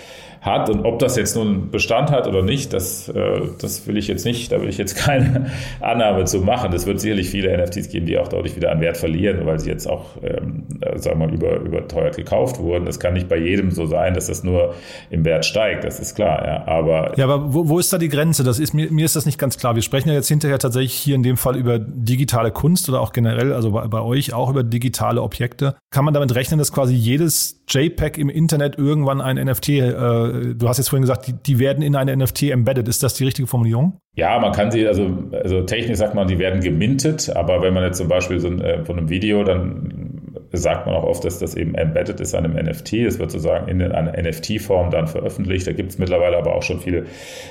hat. 0.42 0.68
Und 0.68 0.84
ob 0.84 0.98
das 0.98 1.16
jetzt 1.16 1.36
nun 1.36 1.70
Bestand 1.70 2.10
hat 2.10 2.26
oder 2.26 2.42
nicht, 2.42 2.72
das, 2.72 3.08
äh, 3.08 3.40
das 3.60 3.86
will 3.86 3.96
ich 3.96 4.08
jetzt 4.08 4.24
nicht, 4.24 4.50
da 4.50 4.60
will 4.60 4.68
ich 4.68 4.76
jetzt 4.76 4.96
keine 4.96 5.46
Annahme 5.80 6.24
zu 6.24 6.40
machen. 6.40 6.72
Es 6.72 6.84
wird 6.84 7.00
sicherlich 7.00 7.30
viele 7.30 7.56
NFTs 7.56 7.88
geben, 7.88 8.06
die 8.06 8.18
auch 8.18 8.28
dadurch 8.28 8.56
wieder 8.56 8.72
an 8.72 8.80
Wert 8.80 8.96
verlieren, 8.96 9.46
weil 9.46 9.60
sie 9.60 9.70
jetzt 9.70 9.88
auch, 9.88 10.16
ähm, 10.22 10.64
äh, 10.80 10.98
sagen 10.98 11.20
wir 11.20 11.28
mal, 11.28 11.34
über, 11.34 11.60
überteuert 11.60 12.16
gekauft 12.16 12.58
wurden. 12.58 12.84
Das 12.84 12.98
kann 12.98 13.14
nicht 13.14 13.28
bei 13.28 13.36
jedem 13.36 13.70
so 13.70 13.86
sein, 13.86 14.14
dass 14.14 14.26
das 14.26 14.42
nur 14.42 14.74
im 15.10 15.24
Wert 15.24 15.44
steigt, 15.44 15.84
das 15.84 16.00
ist 16.00 16.16
klar. 16.16 16.44
Ja, 16.44 16.66
aber, 16.66 17.16
ja, 17.16 17.24
aber 17.24 17.54
wo, 17.54 17.68
wo 17.68 17.78
ist 17.78 17.92
da 17.92 17.98
die 17.98 18.08
Grenze? 18.08 18.42
Das 18.42 18.58
ist, 18.58 18.74
mir, 18.74 18.90
mir 18.90 19.04
ist 19.04 19.14
das 19.14 19.26
nicht 19.26 19.38
ganz 19.38 19.58
klar. 19.58 19.76
Wir 19.76 19.82
sprechen 19.82 20.08
ja 20.08 20.14
jetzt 20.16 20.28
hinterher 20.28 20.58
tatsächlich 20.58 20.94
hier 20.94 21.14
in 21.14 21.22
dem 21.22 21.36
Fall 21.36 21.56
über 21.56 21.78
digitale 21.78 22.50
Kunst 22.50 22.88
oder 22.88 23.00
auch 23.00 23.12
generell, 23.12 23.52
also 23.52 23.70
bei, 23.70 23.86
bei 23.86 24.00
euch 24.00 24.34
auch 24.34 24.50
über 24.50 24.64
digitale 24.64 25.22
Objekte. 25.22 25.76
Kann 25.90 26.04
man 26.04 26.14
damit 26.14 26.34
rechnen, 26.34 26.58
dass 26.58 26.72
quasi 26.72 26.94
jedes 26.94 27.62
JPEG 27.68 28.18
im 28.18 28.28
Internet 28.28 28.76
irgendwann 28.76 29.20
ein 29.20 29.36
NFT 29.36 29.68
äh, 29.68 30.31
du 30.54 30.68
hast 30.68 30.78
jetzt 30.78 30.88
vorhin 30.88 31.02
gesagt, 31.02 31.26
die, 31.26 31.32
die 31.32 31.58
werden 31.58 31.82
in 31.82 31.96
eine 31.96 32.16
NFT 32.16 32.44
embedded. 32.44 32.88
Ist 32.88 33.02
das 33.02 33.14
die 33.14 33.24
richtige 33.24 33.46
Formulierung? 33.46 33.98
Ja, 34.14 34.38
man 34.38 34.52
kann 34.52 34.70
sie, 34.70 34.86
also, 34.86 35.10
also 35.32 35.62
technisch 35.62 35.98
sagt 35.98 36.14
man, 36.14 36.28
die 36.28 36.38
werden 36.38 36.60
gemintet, 36.60 37.34
aber 37.34 37.62
wenn 37.62 37.74
man 37.74 37.84
jetzt 37.84 37.98
zum 37.98 38.08
Beispiel 38.08 38.40
so 38.40 38.48
ein, 38.48 38.60
äh, 38.60 38.84
von 38.84 38.98
einem 38.98 39.08
Video, 39.08 39.44
dann 39.44 40.12
sagt 40.52 40.86
man 40.86 40.94
auch 40.94 41.04
oft, 41.04 41.24
dass 41.24 41.38
das 41.38 41.54
eben 41.54 41.74
embedded 41.74 42.20
ist 42.20 42.34
an 42.34 42.44
einem 42.44 42.66
NFT. 42.66 42.94
Es 42.94 43.18
wird 43.18 43.30
sozusagen 43.30 43.68
in 43.68 43.80
einer 43.82 44.12
NFT-Form 44.12 44.90
dann 44.90 45.06
veröffentlicht. 45.06 45.66
Da 45.66 45.72
gibt 45.72 45.90
es 45.90 45.98
mittlerweile 45.98 46.36
aber 46.36 46.54
auch 46.54 46.62
schon 46.62 46.80
viele 46.80 47.06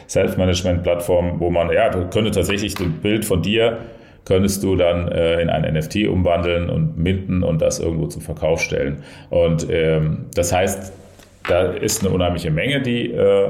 Self-Management-Plattformen, 0.07 1.39
wo 1.39 1.49
man, 1.49 1.71
ja, 1.71 1.89
du 1.89 2.07
könnte 2.09 2.31
tatsächlich 2.31 2.79
ein 2.79 2.93
Bild 3.01 3.25
von 3.25 3.41
dir 3.41 3.79
könntest 4.23 4.63
du 4.63 4.75
dann 4.75 5.07
äh, 5.07 5.41
in 5.41 5.49
ein 5.49 5.73
NFT 5.73 6.07
umwandeln 6.07 6.69
und 6.69 6.97
minden 6.97 7.43
und 7.43 7.61
das 7.61 7.79
irgendwo 7.79 8.07
zum 8.07 8.21
Verkauf 8.21 8.61
stellen. 8.61 9.03
Und 9.29 9.67
ähm, 9.69 10.25
das 10.35 10.53
heißt, 10.53 10.93
da 11.47 11.71
ist 11.71 12.05
eine 12.05 12.13
unheimliche 12.13 12.51
Menge, 12.51 12.81
die 12.81 13.11
äh, 13.11 13.49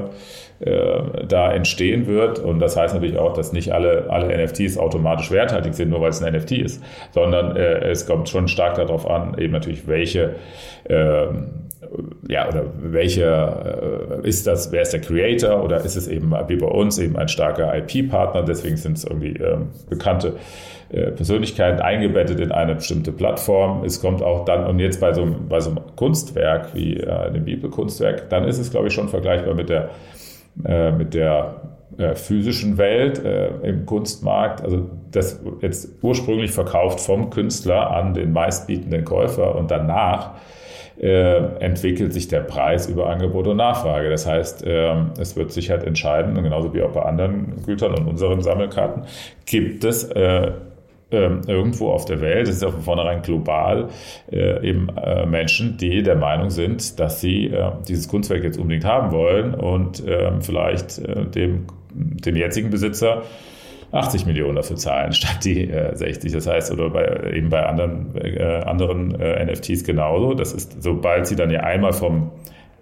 äh, 0.60 1.26
da 1.26 1.52
entstehen 1.52 2.06
wird. 2.06 2.38
Und 2.38 2.60
das 2.60 2.76
heißt 2.76 2.94
natürlich 2.94 3.18
auch, 3.18 3.32
dass 3.32 3.52
nicht 3.52 3.72
alle, 3.72 4.06
alle 4.10 4.44
NFTs 4.44 4.78
automatisch 4.78 5.30
werthaltig 5.30 5.74
sind, 5.74 5.90
nur 5.90 6.00
weil 6.00 6.10
es 6.10 6.22
ein 6.22 6.32
NFT 6.32 6.52
ist, 6.52 6.82
sondern 7.10 7.56
äh, 7.56 7.90
es 7.90 8.06
kommt 8.06 8.28
schon 8.28 8.48
stark 8.48 8.76
darauf 8.76 9.08
an, 9.08 9.36
eben 9.38 9.52
natürlich, 9.52 9.88
welche 9.88 10.36
äh, 10.84 11.26
ja, 12.28 12.48
oder 12.48 12.64
welche 12.80 13.24
äh, 14.22 14.28
ist 14.28 14.46
das, 14.46 14.72
wer 14.72 14.82
ist 14.82 14.92
der 14.92 15.00
Creator 15.00 15.62
oder 15.62 15.78
ist 15.84 15.96
es 15.96 16.08
eben 16.08 16.32
wie 16.48 16.56
bei 16.56 16.66
uns 16.66 16.98
eben 16.98 17.16
ein 17.16 17.28
starker 17.28 17.76
IP-Partner, 17.76 18.42
deswegen 18.42 18.76
sind 18.76 18.96
es 18.96 19.04
irgendwie 19.04 19.36
äh, 19.36 19.58
bekannte 19.88 20.34
äh, 20.92 21.10
Persönlichkeiten 21.10 21.80
eingebettet 21.80 22.38
in 22.38 22.52
eine 22.52 22.74
bestimmte 22.74 23.12
Plattform. 23.12 23.82
Es 23.82 24.02
kommt 24.02 24.22
auch 24.22 24.44
dann, 24.44 24.66
und 24.66 24.78
jetzt 24.78 25.00
bei 25.00 25.14
so, 25.14 25.22
einem, 25.22 25.48
bei 25.48 25.58
so 25.60 25.70
einem 25.70 25.80
Kunstwerk 25.96 26.74
wie 26.74 26.98
äh, 26.98 27.32
dem 27.32 27.44
Bibelkunstwerk, 27.44 28.28
dann 28.28 28.44
ist 28.44 28.58
es, 28.58 28.70
glaube 28.70 28.88
ich, 28.88 28.92
schon 28.92 29.08
vergleichbar 29.08 29.54
mit 29.54 29.70
der, 29.70 29.88
äh, 30.66 30.92
mit 30.92 31.14
der 31.14 31.62
äh, 31.96 32.14
physischen 32.14 32.76
Welt 32.76 33.22
im 33.62 33.86
Kunstmarkt. 33.86 34.62
Also 34.62 34.90
das 35.10 35.40
jetzt 35.60 35.88
ursprünglich 36.02 36.50
verkauft 36.50 37.00
vom 37.00 37.30
Künstler 37.30 37.90
an 37.90 38.12
den 38.12 38.32
meistbietenden 38.32 39.04
Käufer 39.04 39.54
und 39.54 39.70
danach 39.70 40.32
äh, 41.00 41.36
entwickelt 41.60 42.12
sich 42.12 42.28
der 42.28 42.40
Preis 42.40 42.88
über 42.88 43.08
Angebot 43.08 43.46
und 43.46 43.56
Nachfrage. 43.56 44.10
Das 44.10 44.26
heißt, 44.26 44.64
äh, 44.64 44.94
es 45.18 45.36
wird 45.36 45.52
sich 45.52 45.70
halt 45.70 45.84
entscheiden, 45.84 46.34
genauso 46.42 46.72
wie 46.74 46.82
auch 46.82 46.92
bei 46.92 47.02
anderen 47.02 47.64
Gütern 47.64 47.94
und 47.94 48.06
unseren 48.06 48.42
Sammelkarten, 48.42 49.04
gibt 49.46 49.84
es 49.84 50.04
äh, 50.04 50.52
ähm, 51.10 51.42
irgendwo 51.46 51.90
auf 51.90 52.04
der 52.06 52.20
Welt, 52.20 52.48
das 52.48 52.56
ist 52.56 52.62
ja 52.62 52.70
von 52.70 52.80
vornherein 52.80 53.22
global, 53.22 53.88
äh, 54.30 54.66
eben 54.66 54.88
Menschen, 55.26 55.76
die 55.76 56.02
der 56.02 56.16
Meinung 56.16 56.50
sind, 56.50 56.98
dass 56.98 57.20
sie 57.20 57.52
dieses 57.86 58.08
Kunstwerk 58.08 58.44
jetzt 58.44 58.58
unbedingt 58.58 58.84
haben 58.84 59.12
wollen 59.12 59.54
und 59.54 60.02
ähm, 60.06 60.40
vielleicht 60.40 61.02
dem, 61.34 61.66
dem 61.94 62.36
jetzigen 62.36 62.70
Besitzer 62.70 63.24
80 63.92 64.26
Millionen 64.26 64.56
dafür 64.56 64.76
zahlen, 64.76 65.12
statt 65.12 65.44
die 65.44 65.70
äh, 65.70 65.94
60. 65.94 66.32
Das 66.32 66.46
heißt, 66.46 66.72
oder 66.72 66.90
bei, 66.90 67.32
eben 67.32 67.48
bei 67.48 67.64
anderen, 67.64 68.14
äh, 68.16 68.62
anderen 68.64 69.18
äh, 69.20 69.44
NFTs 69.44 69.84
genauso. 69.84 70.34
Das 70.34 70.52
ist, 70.52 70.82
sobald 70.82 71.26
sie 71.26 71.36
dann 71.36 71.50
ja 71.50 71.60
einmal 71.60 71.92
vom, 71.92 72.32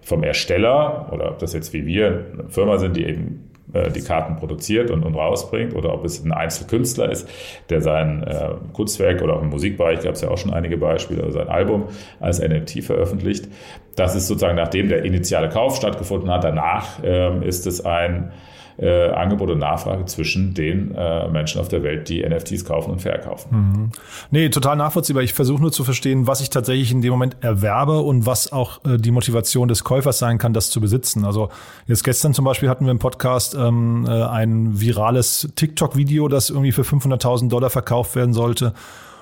vom 0.01 0.23
Ersteller 0.23 1.11
oder 1.13 1.31
ob 1.31 1.39
das 1.39 1.53
jetzt 1.53 1.73
wie 1.73 1.85
wir 1.85 2.27
eine 2.33 2.49
Firma 2.49 2.79
sind, 2.79 2.97
die 2.97 3.05
eben 3.05 3.51
äh, 3.73 3.91
die 3.91 4.01
Karten 4.01 4.37
produziert 4.37 4.91
und, 4.91 5.05
und 5.05 5.15
rausbringt 5.15 5.75
oder 5.75 5.93
ob 5.95 6.05
es 6.05 6.25
ein 6.25 6.33
Einzelkünstler 6.33 7.11
ist, 7.11 7.29
der 7.69 7.81
sein 7.81 8.23
äh, 8.23 8.51
Kunstwerk 8.73 9.23
oder 9.23 9.35
auch 9.35 9.43
im 9.43 9.51
Musikbereich 9.51 10.01
gab 10.01 10.15
es 10.15 10.23
ja 10.23 10.31
auch 10.31 10.39
schon 10.39 10.53
einige 10.53 10.77
Beispiele, 10.77 11.23
oder 11.23 11.33
sein 11.33 11.49
Album 11.49 11.85
als 12.19 12.41
NFT 12.41 12.83
veröffentlicht. 12.85 13.49
Das 13.97 14.15
ist 14.15 14.27
sozusagen 14.27 14.57
nachdem 14.57 14.89
der 14.89 15.05
initiale 15.05 15.49
Kauf 15.49 15.77
stattgefunden 15.77 16.31
hat. 16.31 16.45
Danach 16.45 17.01
ähm, 17.03 17.43
ist 17.43 17.67
es 17.67 17.85
ein 17.85 18.33
äh, 18.81 19.11
Angebot 19.11 19.51
und 19.51 19.59
Nachfrage 19.59 20.07
zwischen 20.07 20.55
den 20.55 20.95
äh, 20.95 21.29
Menschen 21.29 21.61
auf 21.61 21.69
der 21.69 21.83
Welt, 21.83 22.09
die 22.09 22.27
NFTs 22.27 22.65
kaufen 22.65 22.93
und 22.93 23.03
verkaufen. 23.03 23.49
Mhm. 23.51 23.91
Nee, 24.31 24.49
total 24.49 24.77
nachvollziehbar. 24.77 25.23
Ich 25.23 25.35
versuche 25.35 25.61
nur 25.61 25.71
zu 25.71 25.85
verstehen, 25.85 26.27
was 26.27 26.41
ich 26.41 26.49
tatsächlich 26.49 26.91
in 26.91 27.03
dem 27.03 27.11
Moment 27.11 27.37
erwerbe 27.41 28.01
und 28.01 28.25
was 28.25 28.53
auch 28.53 28.83
äh, 28.85 28.97
die 28.97 29.11
Motivation 29.11 29.69
des 29.69 29.85
Käufers 29.85 30.19
sein 30.19 30.39
kann, 30.39 30.55
das 30.55 30.71
zu 30.71 30.81
besitzen. 30.81 31.25
Also 31.25 31.51
jetzt 31.87 32.05
gestern 32.05 32.33
zum 32.33 32.47
Beispiel 32.47 32.71
hatten 32.71 32.87
wir 32.87 32.93
im 32.93 32.99
Podcast 32.99 33.55
ähm, 33.55 34.07
äh, 34.09 34.23
ein 34.23 34.81
virales 34.81 35.53
TikTok-Video, 35.57 36.29
das 36.29 36.49
irgendwie 36.49 36.73
für 36.73 36.83
500.000 36.83 37.49
Dollar 37.49 37.69
verkauft 37.69 38.17
werden 38.17 38.33
sollte 38.33 38.73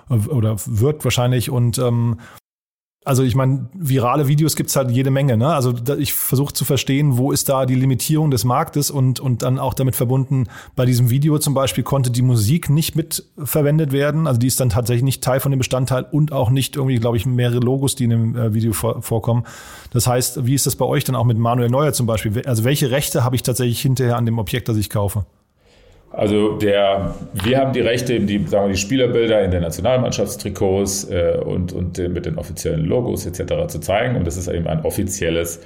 äh, 0.09 0.15
oder 0.15 0.57
wird 0.67 1.05
wahrscheinlich 1.05 1.51
und 1.51 1.79
ähm, 1.79 2.19
also 3.09 3.23
ich 3.23 3.35
meine, 3.35 3.71
virale 3.73 4.29
Videos 4.29 4.55
gibt's 4.55 4.77
halt 4.77 4.91
jede 4.91 5.11
Menge. 5.11 5.39
Ne? 5.39 5.49
Also 5.49 5.73
ich 5.99 6.13
versuche 6.13 6.53
zu 6.53 6.67
verstehen, 6.67 7.17
wo 7.17 7.33
ist 7.33 7.49
da 7.49 7.65
die 7.65 7.75
Limitierung 7.75 8.31
des 8.31 8.45
Marktes 8.45 8.91
und, 8.91 9.19
und 9.19 9.43
dann 9.43 9.59
auch 9.59 9.73
damit 9.73 9.97
verbunden, 9.97 10.45
bei 10.77 10.85
diesem 10.85 11.09
Video 11.09 11.39
zum 11.39 11.55
Beispiel 11.55 11.85
konnte 11.85 12.11
die 12.11 12.21
Musik 12.21 12.69
nicht 12.69 12.97
mit 12.97 13.25
verwendet 13.43 13.93
werden. 13.93 14.27
Also 14.27 14.39
die 14.39 14.47
ist 14.47 14.61
dann 14.61 14.69
tatsächlich 14.69 15.05
nicht 15.05 15.25
Teil 15.25 15.41
von 15.41 15.51
dem 15.51 15.59
Bestandteil 15.59 16.05
und 16.13 16.33
auch 16.33 16.51
nicht 16.51 16.77
irgendwie, 16.77 16.97
glaube 16.97 17.17
ich, 17.17 17.25
mehrere 17.25 17.61
Logos, 17.61 17.95
die 17.95 18.05
in 18.05 18.11
dem 18.11 18.37
äh, 18.37 18.53
Video 18.53 18.75
vor, 18.75 19.01
vorkommen. 19.01 19.45
Das 19.91 20.07
heißt, 20.07 20.45
wie 20.45 20.53
ist 20.53 20.67
das 20.67 20.77
bei 20.77 20.85
euch 20.85 21.05
dann 21.05 21.17
auch 21.17 21.25
mit 21.25 21.39
Manuel 21.39 21.71
Neuer 21.71 21.95
zum 21.95 22.05
Beispiel? 22.05 22.43
Also 22.45 22.65
welche 22.65 22.91
Rechte 22.91 23.25
habe 23.25 23.37
ich 23.37 23.43
tatsächlich 23.43 23.81
hinterher 23.81 24.19
an 24.19 24.27
dem 24.27 24.39
Objekt, 24.39 24.69
das 24.69 24.77
ich 24.77 24.91
kaufe? 24.91 25.25
Also 26.19 26.59
der, 26.59 27.15
wir 27.33 27.59
haben 27.59 27.73
die 27.73 27.81
Rechte, 27.81 28.19
die, 28.19 28.45
sagen 28.45 28.67
wir, 28.67 28.73
die 28.73 28.81
Spielerbilder 28.81 29.41
in 29.45 29.53
den 29.53 29.63
Nationalmannschaftstrikots 29.63 31.09
äh, 31.11 31.39
und, 31.45 31.73
und 31.73 31.97
mit 31.99 32.27
den 32.27 32.39
offiziellen 32.39 32.85
Logos 32.87 33.25
etc. 33.25 33.69
zu 33.69 33.79
zeigen. 33.79 34.17
Und 34.17 34.27
das 34.27 34.37
ist 34.37 34.49
eben 34.49 34.67
ein 34.67 34.85
offizielles 34.85 35.61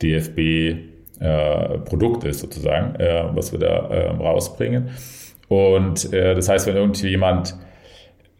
DFB-Produkt 0.00 1.24
äh, 2.24 2.28
ist 2.28 2.38
sozusagen, 2.38 2.94
äh, 3.00 3.24
was 3.32 3.50
wir 3.50 3.58
da 3.58 3.90
ähm, 3.90 4.20
rausbringen. 4.20 4.90
Und 5.48 6.12
äh, 6.12 6.36
das 6.36 6.48
heißt, 6.48 6.68
wenn 6.68 6.76
irgendwie 6.76 7.08
jemand 7.08 7.56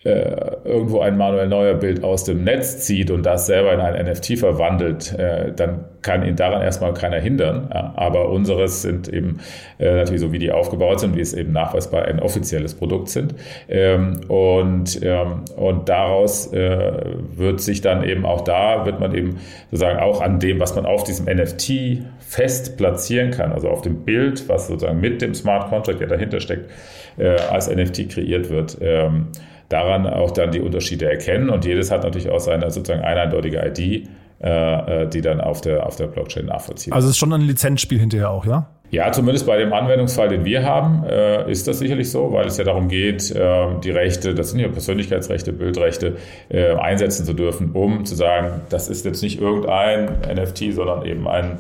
äh, 0.07 0.57
irgendwo 0.65 1.01
ein 1.01 1.17
Manuel 1.17 1.49
Neuer 1.49 1.75
Bild 1.75 2.05
aus 2.05 2.23
dem 2.23 2.45
Netz 2.45 2.79
zieht 2.79 3.11
und 3.11 3.27
das 3.27 3.47
selber 3.47 3.73
in 3.73 3.81
ein 3.81 4.07
NFT 4.07 4.39
verwandelt, 4.39 5.13
äh, 5.19 5.53
dann 5.53 5.85
kann 6.03 6.25
ihn 6.25 6.37
daran 6.37 6.63
erstmal 6.63 6.95
keiner 6.95 7.19
hindern. 7.19 7.69
Ja, 7.75 7.93
aber 7.97 8.29
unseres 8.29 8.83
sind 8.83 9.09
eben 9.09 9.41
äh, 9.81 9.97
natürlich 9.97 10.21
so, 10.21 10.31
wie 10.31 10.39
die 10.39 10.53
aufgebaut 10.53 11.01
sind, 11.01 11.17
wie 11.17 11.21
es 11.21 11.35
eben 11.35 11.51
nachweisbar 11.53 12.05
ein 12.05 12.21
offizielles 12.21 12.75
Produkt 12.75 13.09
sind. 13.09 13.35
Ähm, 13.69 14.21
und, 14.29 15.01
ähm, 15.03 15.43
und 15.57 15.89
daraus 15.89 16.53
äh, 16.53 16.93
wird 17.35 17.61
sich 17.61 17.81
dann 17.81 18.05
eben 18.05 18.25
auch 18.25 18.43
da, 18.43 18.87
wird 18.87 19.01
man 19.01 19.13
eben 19.13 19.39
sozusagen 19.73 19.99
auch 19.99 20.21
an 20.21 20.39
dem, 20.39 20.61
was 20.61 20.77
man 20.77 20.87
auf 20.87 21.03
diesem 21.03 21.27
NFT 21.27 22.05
fest 22.21 22.77
platzieren 22.77 23.33
kann, 23.33 23.53
also 23.53 23.69
auf 23.69 23.83
dem 23.83 24.05
Bild, 24.05 24.49
was 24.49 24.69
sozusagen 24.69 25.01
mit 25.01 25.21
dem 25.21 25.35
Smart 25.35 25.69
Contract, 25.69 25.99
der 25.99 26.07
dahinter 26.07 26.39
steckt, 26.39 26.71
äh, 27.19 27.31
als 27.51 27.69
NFT 27.69 28.09
kreiert 28.09 28.51
wird. 28.51 28.79
Ähm, 28.81 29.29
daran 29.69 30.07
auch 30.07 30.31
dann 30.31 30.51
die 30.51 30.61
Unterschiede 30.61 31.11
erkennen. 31.11 31.51
Und 31.51 31.65
jedes 31.65 31.91
hat 31.91 32.03
natürlich 32.05 32.31
auch 32.31 32.41
seine 32.41 32.71
sozusagen 32.71 33.03
eindeutige 33.03 33.65
ID, 33.67 34.09
äh, 34.39 35.03
äh, 35.05 35.09
die 35.09 35.23
dann 35.23 35.41
auf 35.41 35.63
der, 35.63 35.87
auf 35.87 35.97
der 35.97 36.09
Blockchain 36.09 36.45
nachvollziehen. 36.45 36.93
Also 36.93 37.07
es 37.07 37.13
ist 37.13 37.19
schon 37.19 37.33
ein 37.33 37.41
Lizenzspiel 37.41 37.99
hinterher 37.99 38.31
auch, 38.31 38.45
ja? 38.45 38.69
Ja, 38.91 39.11
zumindest 39.11 39.47
bei 39.47 39.57
dem 39.57 39.73
Anwendungsfall, 39.73 40.29
den 40.29 40.45
wir 40.45 40.63
haben, 40.63 41.05
äh, 41.05 41.51
ist 41.51 41.67
das 41.67 41.79
sicherlich 41.79 42.11
so, 42.11 42.33
weil 42.33 42.47
es 42.47 42.59
ja 42.59 42.65
darum 42.65 42.89
geht, 42.89 43.31
äh, 43.31 43.67
die 43.83 43.91
Rechte, 43.91 44.35
das 44.35 44.51
sind 44.51 44.61
ja 44.61 44.69
Persönlichkeitsrechte, 44.69 45.53
Bildrechte, 45.53 46.17
einsetzen 46.51 47.25
zu 47.25 47.33
dürfen, 47.33 47.73
um 47.73 48.05
zu 48.05 48.15
sagen, 48.15 48.61
das 48.69 48.89
ist 48.89 49.05
jetzt 49.05 49.23
nicht 49.23 49.41
irgendein 49.41 50.21
NFT, 50.33 50.75
sondern 50.75 51.05
eben 51.05 51.27
ein 51.27 51.59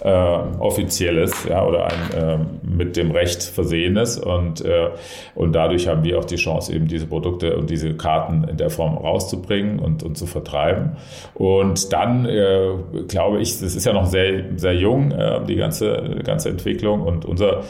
äh, 0.00 0.08
offizielles 0.10 1.44
ja, 1.48 1.64
oder 1.66 1.86
ein 1.86 2.18
äh, 2.18 2.38
mit 2.62 2.96
dem 2.96 3.10
Recht 3.10 3.42
versehenes 3.42 4.18
und, 4.18 4.64
äh, 4.64 4.90
und 5.34 5.52
dadurch 5.52 5.88
haben 5.88 6.04
wir 6.04 6.18
auch 6.18 6.24
die 6.24 6.36
Chance, 6.36 6.72
eben 6.72 6.86
diese 6.86 7.06
Produkte 7.06 7.56
und 7.56 7.70
diese 7.70 7.94
Karten 7.94 8.44
in 8.44 8.56
der 8.56 8.70
Form 8.70 8.96
rauszubringen 8.96 9.78
und, 9.78 10.02
und 10.02 10.16
zu 10.16 10.26
vertreiben. 10.26 10.96
Und 11.34 11.92
dann 11.92 12.26
äh, 12.26 12.70
glaube 13.08 13.40
ich, 13.40 13.60
das 13.60 13.74
ist 13.74 13.84
ja 13.84 13.92
noch 13.92 14.06
sehr, 14.06 14.44
sehr 14.56 14.74
jung, 14.74 15.10
äh, 15.10 15.44
die 15.46 15.56
ganze, 15.56 16.18
ganze 16.24 16.50
Entwicklung 16.50 17.02
und 17.02 17.24
unser 17.24 17.62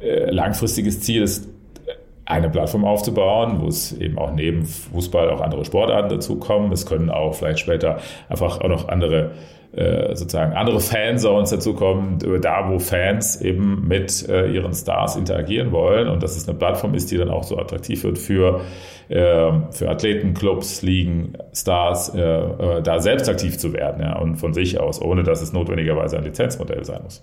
äh, 0.00 0.30
langfristiges 0.30 1.00
Ziel 1.00 1.22
ist, 1.22 1.48
eine 2.26 2.50
Plattform 2.50 2.84
aufzubauen, 2.84 3.60
wo 3.60 3.68
es 3.68 3.92
eben 3.92 4.18
auch 4.18 4.32
neben 4.32 4.64
Fußball 4.64 5.30
auch 5.30 5.40
andere 5.40 5.64
Sportarten 5.64 6.08
dazukommen. 6.08 6.72
Es 6.72 6.84
können 6.84 7.08
auch 7.08 7.34
vielleicht 7.34 7.60
später 7.60 7.98
einfach 8.28 8.60
auch 8.60 8.68
noch 8.68 8.88
andere 8.88 9.30
äh, 9.76 10.14
sozusagen 10.16 10.54
andere 10.54 10.80
Fanzones 10.80 11.50
dazukommen, 11.50 12.18
da 12.40 12.70
wo 12.70 12.78
Fans 12.78 13.40
eben 13.42 13.86
mit 13.86 14.26
äh, 14.28 14.50
ihren 14.50 14.72
Stars 14.72 15.16
interagieren 15.16 15.70
wollen 15.70 16.08
und 16.08 16.22
dass 16.22 16.36
es 16.36 16.48
eine 16.48 16.56
Plattform 16.56 16.94
ist, 16.94 17.10
die 17.10 17.18
dann 17.18 17.28
auch 17.28 17.42
so 17.42 17.58
attraktiv 17.58 18.02
wird 18.04 18.18
für, 18.18 18.62
äh, 19.08 19.52
für 19.70 19.90
Athleten, 19.90 20.32
Clubs, 20.32 20.80
Ligen, 20.80 21.34
Stars, 21.52 22.14
äh, 22.14 22.20
äh, 22.22 22.82
da 22.82 23.00
selbst 23.00 23.28
aktiv 23.28 23.58
zu 23.58 23.74
werden 23.74 24.02
ja, 24.02 24.18
und 24.18 24.36
von 24.36 24.54
sich 24.54 24.80
aus, 24.80 25.02
ohne 25.02 25.24
dass 25.24 25.42
es 25.42 25.52
notwendigerweise 25.52 26.16
ein 26.16 26.24
Lizenzmodell 26.24 26.84
sein 26.84 27.02
muss. 27.02 27.22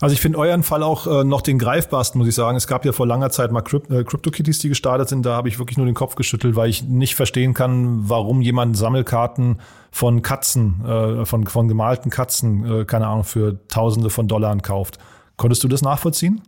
Also 0.00 0.12
ich 0.12 0.20
finde 0.20 0.38
euren 0.38 0.62
Fall 0.62 0.82
auch 0.82 1.06
äh, 1.06 1.24
noch 1.24 1.42
den 1.42 1.58
greifbarsten, 1.58 2.18
muss 2.18 2.28
ich 2.28 2.34
sagen. 2.34 2.56
Es 2.56 2.66
gab 2.66 2.84
ja 2.84 2.92
vor 2.92 3.06
langer 3.06 3.30
Zeit 3.30 3.52
mal 3.52 3.62
Crypt 3.62 3.90
äh, 3.90 4.04
CryptoKitties, 4.04 4.58
die 4.58 4.68
gestartet 4.68 5.08
sind. 5.08 5.24
Da 5.24 5.36
habe 5.36 5.48
ich 5.48 5.58
wirklich 5.58 5.76
nur 5.76 5.86
den 5.86 5.94
Kopf 5.94 6.14
geschüttelt, 6.14 6.56
weil 6.56 6.68
ich 6.68 6.82
nicht 6.82 7.14
verstehen 7.14 7.54
kann, 7.54 8.08
warum 8.08 8.40
jemand 8.40 8.76
Sammelkarten 8.76 9.60
von 9.90 10.22
Katzen, 10.22 10.84
äh, 10.84 11.24
von, 11.24 11.46
von 11.46 11.68
gemalten 11.68 12.10
Katzen, 12.10 12.80
äh, 12.80 12.84
keine 12.84 13.06
Ahnung, 13.06 13.24
für 13.24 13.66
Tausende 13.68 14.10
von 14.10 14.28
Dollar 14.28 14.56
kauft. 14.58 14.98
Konntest 15.36 15.64
du 15.64 15.68
das 15.68 15.82
nachvollziehen? 15.82 16.42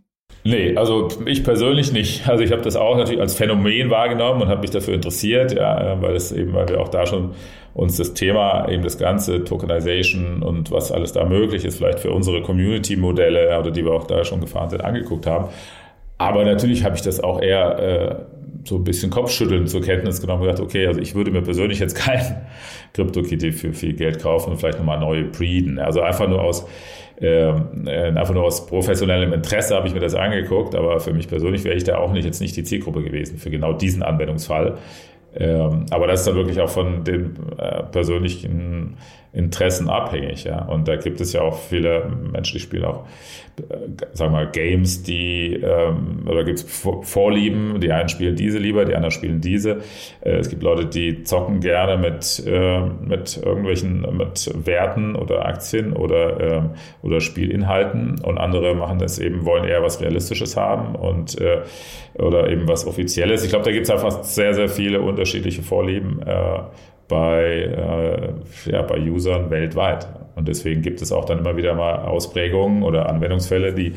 Nee, 0.47 0.77
also 0.77 1.09
ich 1.25 1.43
persönlich 1.43 1.91
nicht. 1.91 2.29
Also 2.29 2.41
ich 2.41 2.53
habe 2.53 2.61
das 2.61 2.77
auch 2.77 2.95
natürlich 2.95 3.19
als 3.19 3.35
Phänomen 3.35 3.89
wahrgenommen 3.89 4.43
und 4.43 4.47
habe 4.47 4.61
mich 4.61 4.69
dafür 4.69 4.93
interessiert, 4.93 5.53
ja, 5.53 6.01
weil 6.01 6.15
es 6.15 6.31
eben, 6.31 6.53
weil 6.53 6.69
wir 6.69 6.79
auch 6.79 6.87
da 6.87 7.05
schon 7.05 7.31
uns 7.73 7.97
das 7.97 8.13
Thema, 8.13 8.69
eben 8.69 8.81
das 8.81 8.97
ganze 8.97 9.43
Tokenization 9.43 10.41
und 10.41 10.71
was 10.71 10.93
alles 10.93 11.11
da 11.11 11.25
möglich 11.25 11.65
ist, 11.65 11.77
vielleicht 11.77 11.99
für 11.99 12.11
unsere 12.11 12.41
Community-Modelle 12.43 13.59
oder 13.59 13.71
die 13.71 13.83
wir 13.83 13.91
auch 13.91 14.07
da 14.07 14.23
schon 14.23 14.39
gefahren 14.39 14.69
sind, 14.69 14.85
angeguckt 14.85 15.27
haben. 15.27 15.49
Aber 16.17 16.45
natürlich 16.45 16.85
habe 16.85 16.95
ich 16.95 17.01
das 17.01 17.19
auch 17.19 17.41
eher 17.41 17.79
äh, 17.79 18.15
so 18.63 18.77
ein 18.77 18.85
bisschen 18.85 19.09
Kopfschütteln 19.09 19.67
zur 19.67 19.81
Kenntnis 19.81 20.21
genommen 20.21 20.43
und 20.43 20.47
gedacht, 20.47 20.63
okay, 20.63 20.87
also 20.87 21.01
ich 21.01 21.13
würde 21.13 21.29
mir 21.29 21.41
persönlich 21.41 21.79
jetzt 21.79 21.95
kein 21.97 22.47
CryptoKitty 22.93 23.51
für 23.51 23.73
viel 23.73 23.93
Geld 23.93 24.21
kaufen 24.21 24.51
und 24.51 24.59
vielleicht 24.59 24.77
nochmal 24.77 24.99
neue 24.99 25.25
breeden. 25.25 25.77
Also 25.77 26.01
einfach 26.01 26.29
nur 26.29 26.41
aus 26.41 26.65
einfach 27.19 28.33
nur 28.33 28.43
aus 28.43 28.67
professionellem 28.67 29.33
Interesse 29.33 29.75
habe 29.75 29.87
ich 29.87 29.93
mir 29.93 29.99
das 29.99 30.13
angeguckt, 30.13 30.75
aber 30.75 30.99
für 30.99 31.13
mich 31.13 31.27
persönlich 31.27 31.63
wäre 31.63 31.75
ich 31.75 31.83
da 31.83 31.97
auch 31.97 32.11
nicht 32.11 32.25
jetzt 32.25 32.41
nicht 32.41 32.55
die 32.55 32.63
Zielgruppe 32.63 33.01
gewesen 33.01 33.37
für 33.37 33.49
genau 33.49 33.73
diesen 33.73 34.03
Anwendungsfall. 34.03 34.77
Ähm, 35.35 35.85
aber 35.91 36.07
das 36.07 36.21
ist 36.21 36.27
dann 36.27 36.35
wirklich 36.35 36.59
auch 36.61 36.69
von 36.69 37.03
den 37.03 37.35
äh, 37.57 37.83
persönlichen 37.83 38.97
Interessen 39.33 39.89
abhängig. 39.89 40.45
Ja? 40.45 40.63
Und 40.65 40.87
da 40.87 40.95
gibt 40.95 41.21
es 41.21 41.33
ja 41.33 41.41
auch 41.41 41.57
viele 41.57 42.09
Menschen, 42.31 42.53
die 42.53 42.59
spielen 42.59 42.85
auch, 42.85 43.05
äh, 43.57 43.75
sagen 44.13 44.31
wir 44.31 44.45
mal, 44.45 44.51
Games, 44.51 45.03
die, 45.03 45.53
ähm, 45.53 46.25
oder 46.27 46.43
gibt 46.43 46.59
es 46.59 46.87
Vorlieben, 47.03 47.79
die 47.79 47.91
einen 47.91 48.09
spielen 48.09 48.35
diese 48.35 48.57
lieber, 48.57 48.85
die 48.85 48.95
anderen 48.95 49.11
spielen 49.11 49.41
diese. 49.41 49.81
Äh, 50.21 50.37
es 50.37 50.49
gibt 50.49 50.63
Leute, 50.63 50.85
die 50.85 51.23
zocken 51.23 51.59
gerne 51.59 51.97
mit, 51.97 52.41
äh, 52.47 52.81
mit 52.81 53.37
irgendwelchen, 53.37 54.05
mit 54.17 54.49
Werten 54.65 55.15
oder 55.15 55.45
Aktien 55.45 55.93
oder, 55.93 56.39
äh, 56.39 56.61
oder 57.03 57.19
Spielinhalten 57.19 58.21
und 58.23 58.37
andere 58.37 58.75
machen 58.75 58.99
das 58.99 59.19
eben, 59.19 59.45
wollen 59.45 59.65
eher 59.65 59.83
was 59.83 60.01
Realistisches 60.01 60.57
haben 60.57 60.95
und 60.95 61.39
äh, 61.39 61.61
oder 62.15 62.49
eben 62.49 62.67
was 62.67 62.87
Offizielles. 62.87 63.43
Ich 63.43 63.49
glaube, 63.49 63.65
da 63.65 63.71
gibt 63.71 63.85
es 63.85 63.91
einfach 63.91 64.23
sehr, 64.23 64.55
sehr 64.55 64.69
viele 64.69 65.01
unterschiedliche 65.01 65.61
Vorlieben. 65.61 66.21
Bei, 67.07 67.43
äh, 68.65 68.71
ja, 68.71 68.81
bei 68.81 68.99
Usern 68.99 69.49
weltweit. 69.49 70.07
Und 70.35 70.47
deswegen 70.47 70.81
gibt 70.81 71.01
es 71.01 71.11
auch 71.11 71.25
dann 71.25 71.39
immer 71.39 71.55
wieder 71.57 71.73
mal 71.73 71.99
Ausprägungen 71.99 72.83
oder 72.83 73.09
Anwendungsfälle, 73.09 73.73
die 73.73 73.93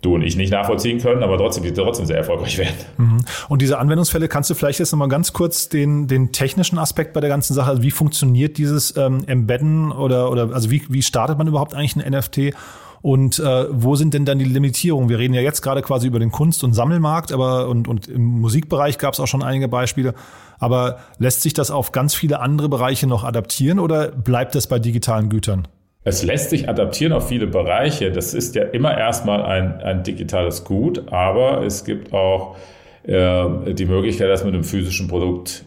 du 0.00 0.14
und 0.14 0.22
ich 0.22 0.36
nicht 0.36 0.50
nachvollziehen 0.50 1.00
können, 1.00 1.22
aber 1.22 1.38
trotzdem, 1.38 1.64
die 1.64 1.72
trotzdem 1.72 2.06
sehr 2.06 2.16
erfolgreich 2.16 2.58
werden. 2.58 2.74
Mhm. 2.96 3.24
Und 3.48 3.62
diese 3.62 3.78
Anwendungsfälle, 3.78 4.28
kannst 4.28 4.48
du 4.48 4.54
vielleicht 4.54 4.78
jetzt 4.78 4.92
nochmal 4.92 5.08
ganz 5.08 5.32
kurz 5.32 5.68
den, 5.68 6.06
den 6.06 6.32
technischen 6.32 6.78
Aspekt 6.78 7.12
bei 7.12 7.20
der 7.20 7.28
ganzen 7.28 7.54
Sache, 7.54 7.70
also 7.70 7.82
wie 7.82 7.90
funktioniert 7.90 8.58
dieses 8.58 8.96
ähm, 8.96 9.24
Embedden 9.26 9.90
oder, 9.90 10.30
oder 10.30 10.50
also 10.52 10.70
wie, 10.70 10.82
wie 10.88 11.02
startet 11.02 11.36
man 11.38 11.48
überhaupt 11.48 11.74
eigentlich 11.74 11.96
ein 11.96 12.12
NFT? 12.12 12.54
Und 13.00 13.38
äh, 13.38 13.66
wo 13.70 13.94
sind 13.94 14.14
denn 14.14 14.24
dann 14.24 14.38
die 14.38 14.44
Limitierungen? 14.44 15.08
Wir 15.08 15.18
reden 15.18 15.34
ja 15.34 15.40
jetzt 15.40 15.62
gerade 15.62 15.82
quasi 15.82 16.06
über 16.06 16.18
den 16.18 16.32
Kunst- 16.32 16.64
und 16.64 16.72
Sammelmarkt, 16.72 17.32
aber 17.32 17.68
und, 17.68 17.88
und 17.88 18.08
im 18.08 18.24
Musikbereich 18.24 18.98
gab 18.98 19.14
es 19.14 19.20
auch 19.20 19.26
schon 19.26 19.42
einige 19.42 19.68
Beispiele. 19.68 20.14
Aber 20.58 20.98
lässt 21.18 21.42
sich 21.42 21.54
das 21.54 21.70
auf 21.70 21.92
ganz 21.92 22.14
viele 22.14 22.40
andere 22.40 22.68
Bereiche 22.68 23.06
noch 23.06 23.24
adaptieren 23.24 23.78
oder 23.78 24.08
bleibt 24.08 24.54
das 24.54 24.66
bei 24.66 24.78
digitalen 24.78 25.28
Gütern? 25.28 25.68
Es 26.04 26.22
lässt 26.22 26.50
sich 26.50 26.68
adaptieren 26.68 27.12
auf 27.12 27.28
viele 27.28 27.46
Bereiche. 27.46 28.10
Das 28.10 28.34
ist 28.34 28.54
ja 28.54 28.64
immer 28.64 28.96
erstmal 28.96 29.42
ein, 29.42 29.80
ein 29.80 30.02
digitales 30.02 30.64
Gut, 30.64 31.12
aber 31.12 31.62
es 31.64 31.84
gibt 31.84 32.12
auch 32.12 32.56
äh, 33.04 33.74
die 33.74 33.86
Möglichkeit, 33.86 34.28
das 34.30 34.44
mit 34.44 34.54
einem 34.54 34.64
physischen 34.64 35.06
Produkt 35.06 35.64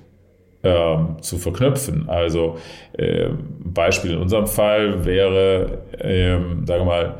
äh, 0.63 0.97
zu 1.21 1.37
verknüpfen. 1.37 2.09
Also 2.09 2.57
äh, 2.97 3.29
Beispiel 3.59 4.11
in 4.11 4.17
unserem 4.19 4.47
Fall 4.47 5.05
wäre, 5.05 5.79
äh, 5.97 6.37
sagen 6.65 6.67
wir 6.67 6.85
mal, 6.85 7.15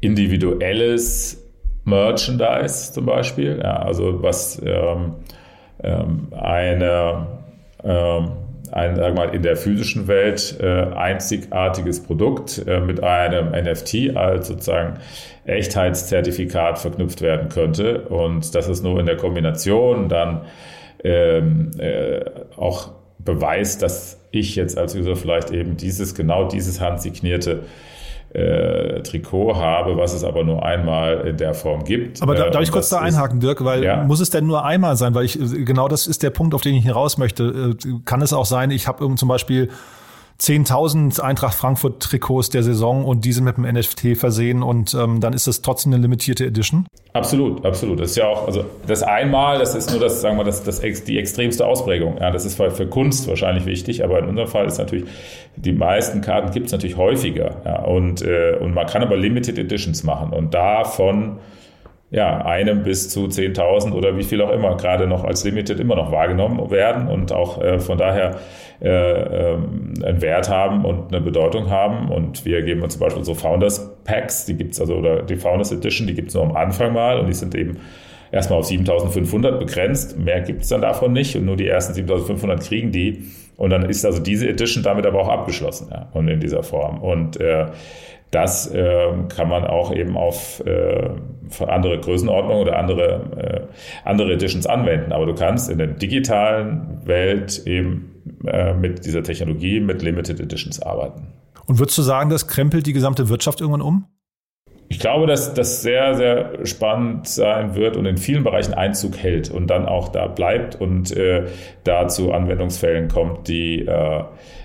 individuelles 0.00 1.42
Merchandise 1.84 2.92
zum 2.92 3.06
Beispiel. 3.06 3.60
Ja, 3.62 3.76
also 3.76 4.22
was 4.22 4.60
ähm, 4.64 5.14
ähm, 5.82 6.28
eine, 6.32 7.26
ähm, 7.82 8.32
ein, 8.72 8.96
sagen 8.96 9.16
wir 9.16 9.26
mal, 9.26 9.34
in 9.34 9.42
der 9.42 9.56
physischen 9.56 10.08
Welt 10.08 10.56
äh, 10.60 10.86
einzigartiges 10.94 12.02
Produkt 12.02 12.64
äh, 12.66 12.80
mit 12.80 13.02
einem 13.02 13.50
NFT 13.50 14.16
als 14.16 14.48
sozusagen 14.48 14.98
Echtheitszertifikat 15.44 16.78
verknüpft 16.78 17.20
werden 17.20 17.50
könnte. 17.50 18.00
Und 18.02 18.54
das 18.54 18.68
ist 18.68 18.82
nur 18.82 18.98
in 18.98 19.06
der 19.06 19.16
Kombination 19.16 20.08
dann 20.08 20.42
ähm, 21.04 21.70
äh, 21.78 22.20
auch 22.56 22.92
beweist, 23.18 23.82
dass 23.82 24.18
ich 24.30 24.56
jetzt 24.56 24.76
als 24.76 24.94
User 24.96 25.16
vielleicht 25.16 25.50
eben 25.50 25.76
dieses, 25.76 26.14
genau 26.14 26.48
dieses 26.48 26.80
handsignierte 26.80 27.64
äh, 28.34 29.00
Trikot 29.02 29.54
habe, 29.56 29.96
was 29.96 30.12
es 30.12 30.24
aber 30.24 30.42
nur 30.42 30.64
einmal 30.64 31.26
in 31.28 31.36
der 31.36 31.54
Form 31.54 31.84
gibt. 31.84 32.20
Aber 32.20 32.34
da, 32.34 32.50
darf 32.50 32.62
ich 32.62 32.72
kurz 32.72 32.88
da 32.88 32.98
einhaken, 32.98 33.38
Dirk, 33.38 33.64
weil 33.64 33.84
ja. 33.84 34.02
muss 34.02 34.18
es 34.18 34.30
denn 34.30 34.46
nur 34.46 34.64
einmal 34.64 34.96
sein? 34.96 35.14
Weil 35.14 35.24
ich 35.24 35.38
genau 35.38 35.86
das 35.86 36.08
ist 36.08 36.22
der 36.22 36.30
Punkt, 36.30 36.52
auf 36.54 36.60
den 36.60 36.74
ich 36.74 36.82
hinaus 36.82 37.16
möchte. 37.16 37.76
Äh, 37.84 37.92
kann 38.04 38.22
es 38.22 38.32
auch 38.32 38.46
sein, 38.46 38.72
ich 38.72 38.88
habe 38.88 39.14
zum 39.14 39.28
Beispiel 39.28 39.70
10.000 40.40 41.20
Eintracht 41.20 41.54
Frankfurt 41.54 42.02
Trikots 42.02 42.50
der 42.50 42.62
Saison 42.62 43.04
und 43.04 43.24
diese 43.24 43.40
mit 43.40 43.56
dem 43.56 43.64
NFT 43.64 44.16
versehen 44.16 44.62
und 44.62 44.92
ähm, 44.94 45.20
dann 45.20 45.32
ist 45.32 45.46
das 45.46 45.62
trotzdem 45.62 45.92
eine 45.92 46.02
limitierte 46.02 46.44
Edition? 46.44 46.86
Absolut, 47.12 47.64
absolut. 47.64 48.00
Das 48.00 48.10
ist 48.10 48.16
ja 48.16 48.26
auch, 48.26 48.46
also 48.46 48.64
das 48.86 49.04
einmal, 49.04 49.58
das 49.58 49.74
ist 49.76 49.90
nur 49.90 50.00
das, 50.00 50.20
sagen 50.20 50.36
wir, 50.36 50.44
das, 50.44 50.64
das 50.64 50.80
die 50.80 51.18
extremste 51.18 51.64
Ausprägung. 51.64 52.18
Ja, 52.18 52.32
das 52.32 52.44
ist 52.44 52.56
für, 52.56 52.70
für 52.72 52.86
Kunst 52.86 53.28
wahrscheinlich 53.28 53.66
wichtig, 53.66 54.02
aber 54.02 54.18
in 54.18 54.26
unserem 54.26 54.48
Fall 54.48 54.66
ist 54.66 54.78
natürlich, 54.78 55.04
die 55.56 55.72
meisten 55.72 56.20
Karten 56.20 56.50
gibt 56.50 56.66
es 56.66 56.72
natürlich 56.72 56.96
häufiger. 56.96 57.62
Ja, 57.64 57.84
und, 57.84 58.22
äh, 58.22 58.56
und 58.60 58.74
man 58.74 58.86
kann 58.86 59.02
aber 59.02 59.16
Limited 59.16 59.58
Editions 59.58 60.02
machen 60.02 60.32
und 60.32 60.52
davon 60.52 61.38
ja, 62.14 62.44
einem 62.44 62.84
bis 62.84 63.08
zu 63.08 63.24
10.000 63.24 63.92
oder 63.92 64.16
wie 64.16 64.22
viel 64.22 64.40
auch 64.40 64.52
immer 64.52 64.76
gerade 64.76 65.08
noch 65.08 65.24
als 65.24 65.42
Limited 65.42 65.80
immer 65.80 65.96
noch 65.96 66.12
wahrgenommen 66.12 66.70
werden 66.70 67.08
und 67.08 67.32
auch 67.32 67.60
äh, 67.60 67.80
von 67.80 67.98
daher 67.98 68.36
äh, 68.80 68.88
ähm, 68.88 69.94
einen 70.00 70.22
Wert 70.22 70.48
haben 70.48 70.84
und 70.84 71.12
eine 71.12 71.20
Bedeutung 71.20 71.70
haben. 71.70 72.10
Und 72.10 72.44
wir 72.44 72.62
geben 72.62 72.82
uns 72.82 72.92
zum 72.92 73.00
Beispiel 73.00 73.24
so 73.24 73.34
Founders 73.34 73.90
Packs, 74.04 74.46
die 74.46 74.54
gibt 74.54 74.74
es 74.74 74.80
also, 74.80 74.94
oder 74.94 75.22
die 75.22 75.34
Founders 75.34 75.72
Edition, 75.72 76.06
die 76.06 76.14
gibt 76.14 76.28
es 76.28 76.34
nur 76.34 76.44
am 76.44 76.54
Anfang 76.54 76.92
mal 76.92 77.18
und 77.18 77.26
die 77.26 77.34
sind 77.34 77.52
eben 77.56 77.78
erstmal 78.30 78.60
auf 78.60 78.66
7500 78.66 79.58
begrenzt. 79.58 80.16
Mehr 80.16 80.40
gibt 80.40 80.62
es 80.62 80.68
dann 80.68 80.82
davon 80.82 81.12
nicht 81.12 81.34
und 81.34 81.46
nur 81.46 81.56
die 81.56 81.66
ersten 81.66 81.94
7500 81.94 82.62
kriegen 82.62 82.92
die. 82.92 83.24
Und 83.56 83.70
dann 83.70 83.88
ist 83.88 84.04
also 84.04 84.22
diese 84.22 84.48
Edition 84.48 84.84
damit 84.84 85.04
aber 85.04 85.20
auch 85.20 85.28
abgeschlossen 85.28 85.88
ja, 85.90 86.08
und 86.12 86.28
in 86.28 86.38
dieser 86.38 86.62
Form. 86.62 87.02
Und 87.02 87.40
äh, 87.40 87.66
das 88.30 88.66
äh, 88.72 89.12
kann 89.28 89.48
man 89.48 89.64
auch 89.64 89.94
eben 89.94 90.16
auf 90.16 90.62
äh, 90.66 91.10
andere 91.66 92.00
Größenordnungen 92.00 92.62
oder 92.62 92.78
andere, 92.78 93.68
äh, 94.04 94.08
andere 94.08 94.32
Editions 94.32 94.66
anwenden. 94.66 95.12
Aber 95.12 95.26
du 95.26 95.34
kannst 95.34 95.70
in 95.70 95.78
der 95.78 95.86
digitalen 95.86 97.00
Welt 97.04 97.62
eben 97.66 98.14
äh, 98.46 98.74
mit 98.74 99.04
dieser 99.04 99.22
Technologie, 99.22 99.80
mit 99.80 100.02
Limited 100.02 100.40
Editions 100.40 100.82
arbeiten. 100.82 101.28
Und 101.66 101.78
würdest 101.78 101.96
du 101.96 102.02
sagen, 102.02 102.30
das 102.30 102.48
krempelt 102.48 102.86
die 102.86 102.92
gesamte 102.92 103.28
Wirtschaft 103.28 103.60
irgendwann 103.60 103.82
um? 103.82 104.06
Ich 104.88 104.98
glaube, 104.98 105.26
dass 105.26 105.54
das 105.54 105.82
sehr, 105.82 106.14
sehr 106.14 106.66
spannend 106.66 107.26
sein 107.26 107.74
wird 107.74 107.96
und 107.96 108.04
in 108.06 108.18
vielen 108.18 108.44
Bereichen 108.44 108.74
Einzug 108.74 109.16
hält 109.16 109.50
und 109.50 109.68
dann 109.68 109.86
auch 109.86 110.08
da 110.08 110.26
bleibt 110.26 110.78
und 110.80 111.16
äh, 111.16 111.46
da 111.84 112.06
zu 112.08 112.32
Anwendungsfällen 112.32 113.08
kommt, 113.08 113.48
die 113.48 113.80
äh, 113.80 114.24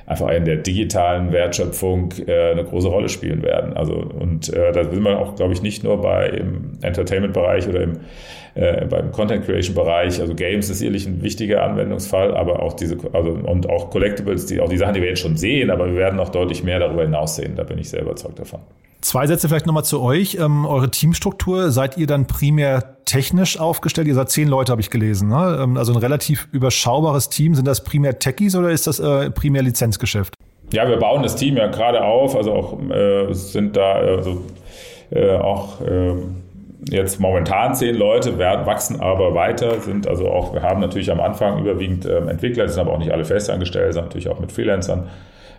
einfach 0.10 0.30
in 0.32 0.44
der 0.44 0.58
digitalen 0.58 1.32
Wertschöpfung 1.32 2.12
äh, 2.26 2.52
eine 2.52 2.66
große 2.66 2.88
Rolle 2.88 3.10
spielen 3.10 3.44
werden. 3.44 3.78
Also 3.78 3.94
und 3.94 4.52
äh, 4.52 4.72
da 4.72 4.92
will 4.92 5.00
man 5.00 5.16
auch, 5.16 5.36
glaube 5.36 5.54
ich, 5.54 5.62
nicht 5.62 5.84
nur 5.84 6.02
bei 6.02 6.28
im 6.30 6.72
Entertainment-Bereich 6.82 7.70
oder 7.70 7.82
im 7.82 8.00
äh, 8.56 8.86
beim 8.86 9.12
Content 9.12 9.46
Creation 9.46 9.76
Bereich, 9.76 10.20
also 10.20 10.34
Games 10.34 10.70
ist 10.70 10.80
sicherlich 10.80 11.06
ein 11.06 11.22
wichtiger 11.22 11.64
Anwendungsfall, 11.64 12.36
aber 12.36 12.64
auch 12.64 12.74
diese, 12.74 12.98
also 13.14 13.30
und 13.30 13.70
auch 13.70 13.92
Collectibles, 13.92 14.48
die, 14.48 14.60
auch 14.60 14.70
die 14.70 14.78
Sachen, 14.78 14.96
die 14.96 15.02
wir 15.02 15.10
jetzt 15.10 15.22
schon 15.22 15.38
sehen, 15.38 15.70
aber 15.70 15.86
wir 15.86 15.96
werden 15.96 16.16
noch 16.16 16.30
deutlich 16.30 16.64
mehr 16.64 16.80
darüber 16.80 17.04
hinaus 17.04 17.36
sehen. 17.36 17.54
Da 17.56 17.64
bin 17.64 17.78
ich 17.78 17.90
sehr 17.90 18.02
überzeugt 18.02 18.40
davon. 18.40 18.60
Zwei 19.02 19.28
Sätze 19.28 19.48
vielleicht 19.48 19.68
nochmal 19.68 19.86
zu 19.86 20.02
euch. 20.02 20.36
Ähm, 20.36 20.66
eure 20.66 20.90
Teamstruktur, 20.90 21.72
seid 21.72 21.98
ihr 21.98 22.08
dann 22.08 22.26
primär 22.26 22.98
technisch 23.10 23.60
aufgestellt? 23.60 24.08
Ihr 24.08 24.14
seid 24.14 24.30
zehn 24.30 24.48
Leute, 24.48 24.72
habe 24.72 24.82
ich 24.82 24.90
gelesen. 24.90 25.30
Ne? 25.30 25.60
Ähm, 25.62 25.78
also 25.78 25.94
ein 25.94 25.98
relativ 25.98 26.48
überschaubares 26.52 27.30
Team. 27.30 27.56
Sind 27.56 27.68
das 27.68 27.84
primär 27.84 28.20
Techies 28.20 28.56
oder 28.56 28.70
ist 28.70 28.86
das 28.86 29.00
äh, 29.00 29.32
primär 29.32 29.64
Lizenzgeschäft? 29.64 30.36
Ja, 30.72 30.88
wir 30.88 30.98
bauen 30.98 31.24
das 31.24 31.36
Team 31.36 31.58
ja 31.58 31.68
gerade 31.68 32.04
auf. 32.04 32.36
Also 32.36 32.54
auch 32.54 32.80
äh, 32.92 33.34
sind 33.34 33.76
da 33.76 33.94
also, 33.94 34.44
äh, 35.10 35.36
auch 35.38 35.82
ähm, 35.82 36.36
jetzt 36.88 37.20
momentan 37.20 37.74
zehn 37.74 37.96
Leute, 37.96 38.38
werden, 38.38 38.66
wachsen 38.68 39.02
aber 39.02 39.34
weiter, 39.34 39.80
sind 39.82 40.08
also 40.08 40.30
auch, 40.30 40.54
wir 40.54 40.62
haben 40.62 40.80
natürlich 40.80 41.12
am 41.12 41.20
Anfang 41.20 41.60
überwiegend 41.60 42.06
ähm, 42.06 42.30
Entwickler, 42.30 42.70
sind 42.70 42.80
aber 42.80 42.94
auch 42.94 43.00
nicht 43.00 43.12
alle 43.12 43.26
festangestellt, 43.26 43.94
sondern 43.94 44.10
natürlich 44.10 44.30
auch 44.30 44.40
mit 44.40 44.52
Freelancern 44.52 45.10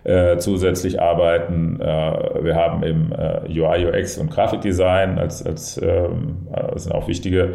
äh, 0.03 0.37
zusätzlich 0.37 1.01
arbeiten. 1.01 1.79
Äh, 1.79 2.43
wir 2.43 2.55
haben 2.55 2.83
im 2.83 3.11
äh, 3.11 3.59
UI, 3.59 3.85
UX 3.85 4.17
und 4.17 4.31
Grafikdesign 4.31 5.19
als, 5.19 5.45
als 5.45 5.79
ähm, 5.81 6.47
das 6.73 6.83
sind 6.83 6.93
auch 6.93 7.07
wichtige, 7.07 7.53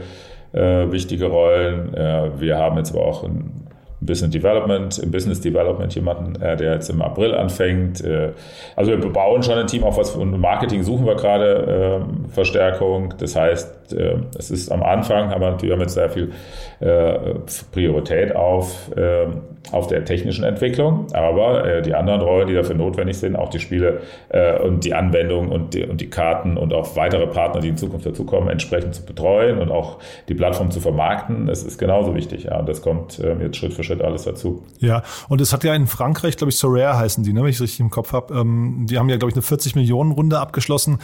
äh, 0.53 0.91
wichtige 0.91 1.27
Rollen. 1.27 1.95
Äh, 1.95 2.31
wir 2.39 2.59
haben 2.59 2.77
jetzt 2.77 2.95
aber 2.95 3.05
auch 3.05 3.25
ein 3.25 3.67
Business 4.01 4.31
Development, 4.31 4.99
im 4.99 5.11
Business 5.11 5.41
Development 5.41 5.95
jemanden, 5.95 6.41
äh, 6.41 6.57
der 6.57 6.75
jetzt 6.75 6.91
im 6.91 7.03
April 7.03 7.35
anfängt. 7.35 8.05
Äh, 8.05 8.33
also 8.77 8.93
wir 8.93 9.13
bauen 9.13 9.43
schon 9.43 9.59
ein 9.59 9.67
Team 9.67 9.85
auf 9.85 9.97
was 9.99 10.11
und 10.11 10.39
Marketing 10.39 10.83
suchen 10.83 11.07
wir 11.07 11.17
gerade 11.17 12.05
äh, 12.29 12.33
Verstärkung. 12.33 13.15
Das 13.19 13.37
heißt, 13.37 13.95
äh, 13.95 14.17
es 14.39 14.51
ist 14.51 14.71
am 14.71 14.83
Anfang, 14.83 15.33
aber 15.33 15.51
natürlich 15.51 15.73
haben 15.73 15.81
wir 15.81 15.87
jetzt 15.87 15.95
sehr 15.95 16.11
viel 16.11 16.33
äh, 16.81 17.35
Priorität 17.73 18.37
auf, 18.37 18.91
äh, 18.97 19.27
auf 19.73 19.87
der 19.87 20.05
technischen 20.05 20.45
Entwicklung, 20.45 21.07
aber 21.13 21.81
die 21.83 21.95
anderen 21.95 22.21
Rollen, 22.21 22.49
die 22.49 22.55
dafür 22.55 22.75
notwendig 22.75 23.19
sind, 23.19 23.37
auch 23.37 23.49
die 23.49 23.59
Spiele 23.59 24.01
und 24.65 24.85
die 24.85 24.95
Anwendung 24.95 25.51
und 25.51 25.75
die, 25.75 25.85
und 25.85 26.01
die 26.01 26.09
Karten 26.09 26.57
und 26.57 26.73
auch 26.73 26.97
weitere 26.97 27.27
Partner, 27.27 27.61
die 27.61 27.69
in 27.69 27.77
Zukunft 27.77 28.07
dazukommen, 28.07 28.49
entsprechend 28.49 28.95
zu 28.95 29.05
betreuen 29.05 29.59
und 29.59 29.71
auch 29.71 29.99
die 30.29 30.35
Plattform 30.35 30.71
zu 30.71 30.81
vermarkten, 30.81 31.47
das 31.47 31.63
ist 31.63 31.79
genauso 31.79 32.15
wichtig. 32.15 32.45
Ja, 32.45 32.59
und 32.59 32.69
das 32.69 32.83
kommt 32.83 33.19
jetzt 33.19 33.57
Schritt 33.57 33.75
für 33.75 33.85
Schritt 33.85 34.03
alles 34.03 34.25
dazu. 34.25 34.63
Ja, 34.79 35.03
und 35.29 35.41
es 35.41 35.53
hat 35.53 35.65
ja 35.65 35.75
in 35.75 35.87
Frankreich, 35.87 36.37
glaube 36.37 36.51
ich, 36.51 36.57
Sorare 36.57 36.99
heißen 36.99 37.25
die, 37.25 37.33
ne, 37.33 37.43
wenn 37.43 37.51
ich 37.51 37.57
es 37.57 37.63
richtig 37.63 37.81
im 37.81 37.91
Kopf 37.91 38.13
habe. 38.13 38.35
Ähm, 38.35 38.87
die 38.89 38.99
haben 38.99 39.09
ja, 39.09 39.17
glaube 39.17 39.31
ich, 39.31 39.37
eine 39.37 39.43
40 39.43 39.75
Millionen 39.75 40.13
Runde 40.13 40.39
abgeschlossen. 40.39 40.99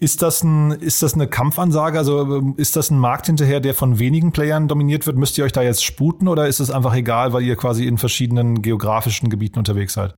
Ist 0.00 0.22
das, 0.22 0.44
ein, 0.44 0.70
ist 0.70 1.02
das 1.02 1.14
eine 1.14 1.26
Kampfansage? 1.26 1.98
Also 1.98 2.22
ähm, 2.22 2.54
ist 2.56 2.76
das 2.76 2.90
ein 2.90 2.98
Markt 2.98 3.26
hinterher, 3.26 3.58
der 3.58 3.74
von 3.74 3.98
wenigen 3.98 4.30
Playern 4.30 4.68
dominiert 4.68 5.06
wird? 5.06 5.16
Müsst 5.16 5.36
ihr 5.38 5.44
euch 5.44 5.52
da 5.52 5.62
jetzt 5.62 5.84
sputen 5.84 6.28
oder 6.28 6.46
ist 6.46 6.60
es 6.60 6.70
einfach 6.70 6.94
egal, 6.94 7.32
weil 7.32 7.42
ihr 7.42 7.56
quasi 7.56 7.86
in 7.86 7.98
verschiedenen 7.98 8.62
geografischen 8.62 9.28
Gebieten 9.28 9.58
unterwegs 9.58 9.94
seid? 9.94 10.14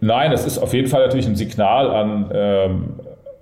Nein, 0.00 0.32
es 0.32 0.44
ist 0.44 0.58
auf 0.58 0.74
jeden 0.74 0.88
Fall 0.88 1.06
natürlich 1.06 1.26
ein 1.26 1.36
Signal 1.36 1.88
an, 1.90 2.30
ähm, 2.34 2.94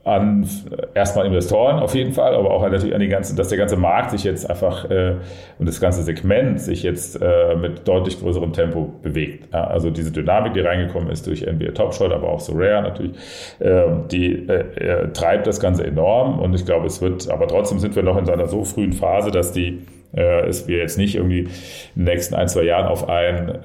an 0.04 0.46
erstmal 0.94 1.26
Investoren 1.26 1.78
auf 1.78 1.94
jeden 1.94 2.12
Fall, 2.12 2.34
aber 2.34 2.50
auch 2.50 2.62
natürlich 2.68 2.94
an 2.94 3.00
die 3.00 3.08
ganze, 3.08 3.34
dass 3.34 3.48
der 3.48 3.56
ganze 3.56 3.76
Markt 3.76 4.10
sich 4.10 4.22
jetzt 4.22 4.48
einfach 4.48 4.88
äh, 4.90 5.16
und 5.58 5.66
das 5.66 5.80
ganze 5.80 6.02
Segment 6.02 6.60
sich 6.60 6.82
jetzt 6.82 7.20
äh, 7.22 7.56
mit 7.56 7.88
deutlich 7.88 8.20
größerem 8.20 8.52
Tempo 8.52 8.92
bewegt. 9.02 9.48
Ja, 9.52 9.64
also 9.64 9.90
diese 9.90 10.12
Dynamik, 10.12 10.52
die 10.52 10.60
reingekommen 10.60 11.10
ist 11.10 11.26
durch 11.26 11.46
NBA 11.46 11.70
Top 11.72 11.94
Shot, 11.94 12.12
aber 12.12 12.28
auch 12.28 12.40
so 12.40 12.52
Rare 12.54 12.82
natürlich, 12.82 13.12
äh, 13.60 13.84
die 14.10 14.46
äh, 14.46 15.10
treibt 15.12 15.46
das 15.46 15.58
Ganze 15.58 15.86
enorm 15.86 16.38
und 16.38 16.54
ich 16.54 16.66
glaube, 16.66 16.86
es 16.86 17.00
wird, 17.00 17.30
aber 17.30 17.48
trotzdem 17.48 17.78
sind 17.78 17.96
wir 17.96 18.02
noch 18.02 18.18
in 18.18 18.26
so 18.26 18.32
einer 18.32 18.46
so 18.46 18.62
frühen 18.64 18.92
Phase, 18.92 19.30
dass 19.30 19.52
die 19.52 19.86
äh, 20.14 20.46
es 20.46 20.68
wir 20.68 20.78
jetzt 20.78 20.98
nicht 20.98 21.14
irgendwie 21.14 21.40
in 21.40 21.48
den 21.96 22.04
nächsten 22.04 22.34
ein, 22.34 22.48
zwei 22.48 22.62
Jahren 22.62 22.86
auf 22.86 23.08
ein 23.08 23.58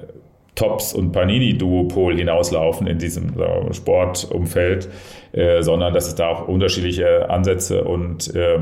Tops 0.60 0.92
und 0.92 1.12
Panini-Duopol 1.12 2.16
hinauslaufen 2.16 2.86
in 2.86 2.98
diesem 2.98 3.32
wir, 3.40 3.72
Sportumfeld, 3.72 4.90
äh, 5.32 5.62
sondern 5.62 5.94
dass 5.94 6.06
es 6.06 6.16
da 6.16 6.28
auch 6.28 6.48
unterschiedliche 6.48 7.30
Ansätze 7.30 7.82
und, 7.84 8.34
äh, 8.34 8.58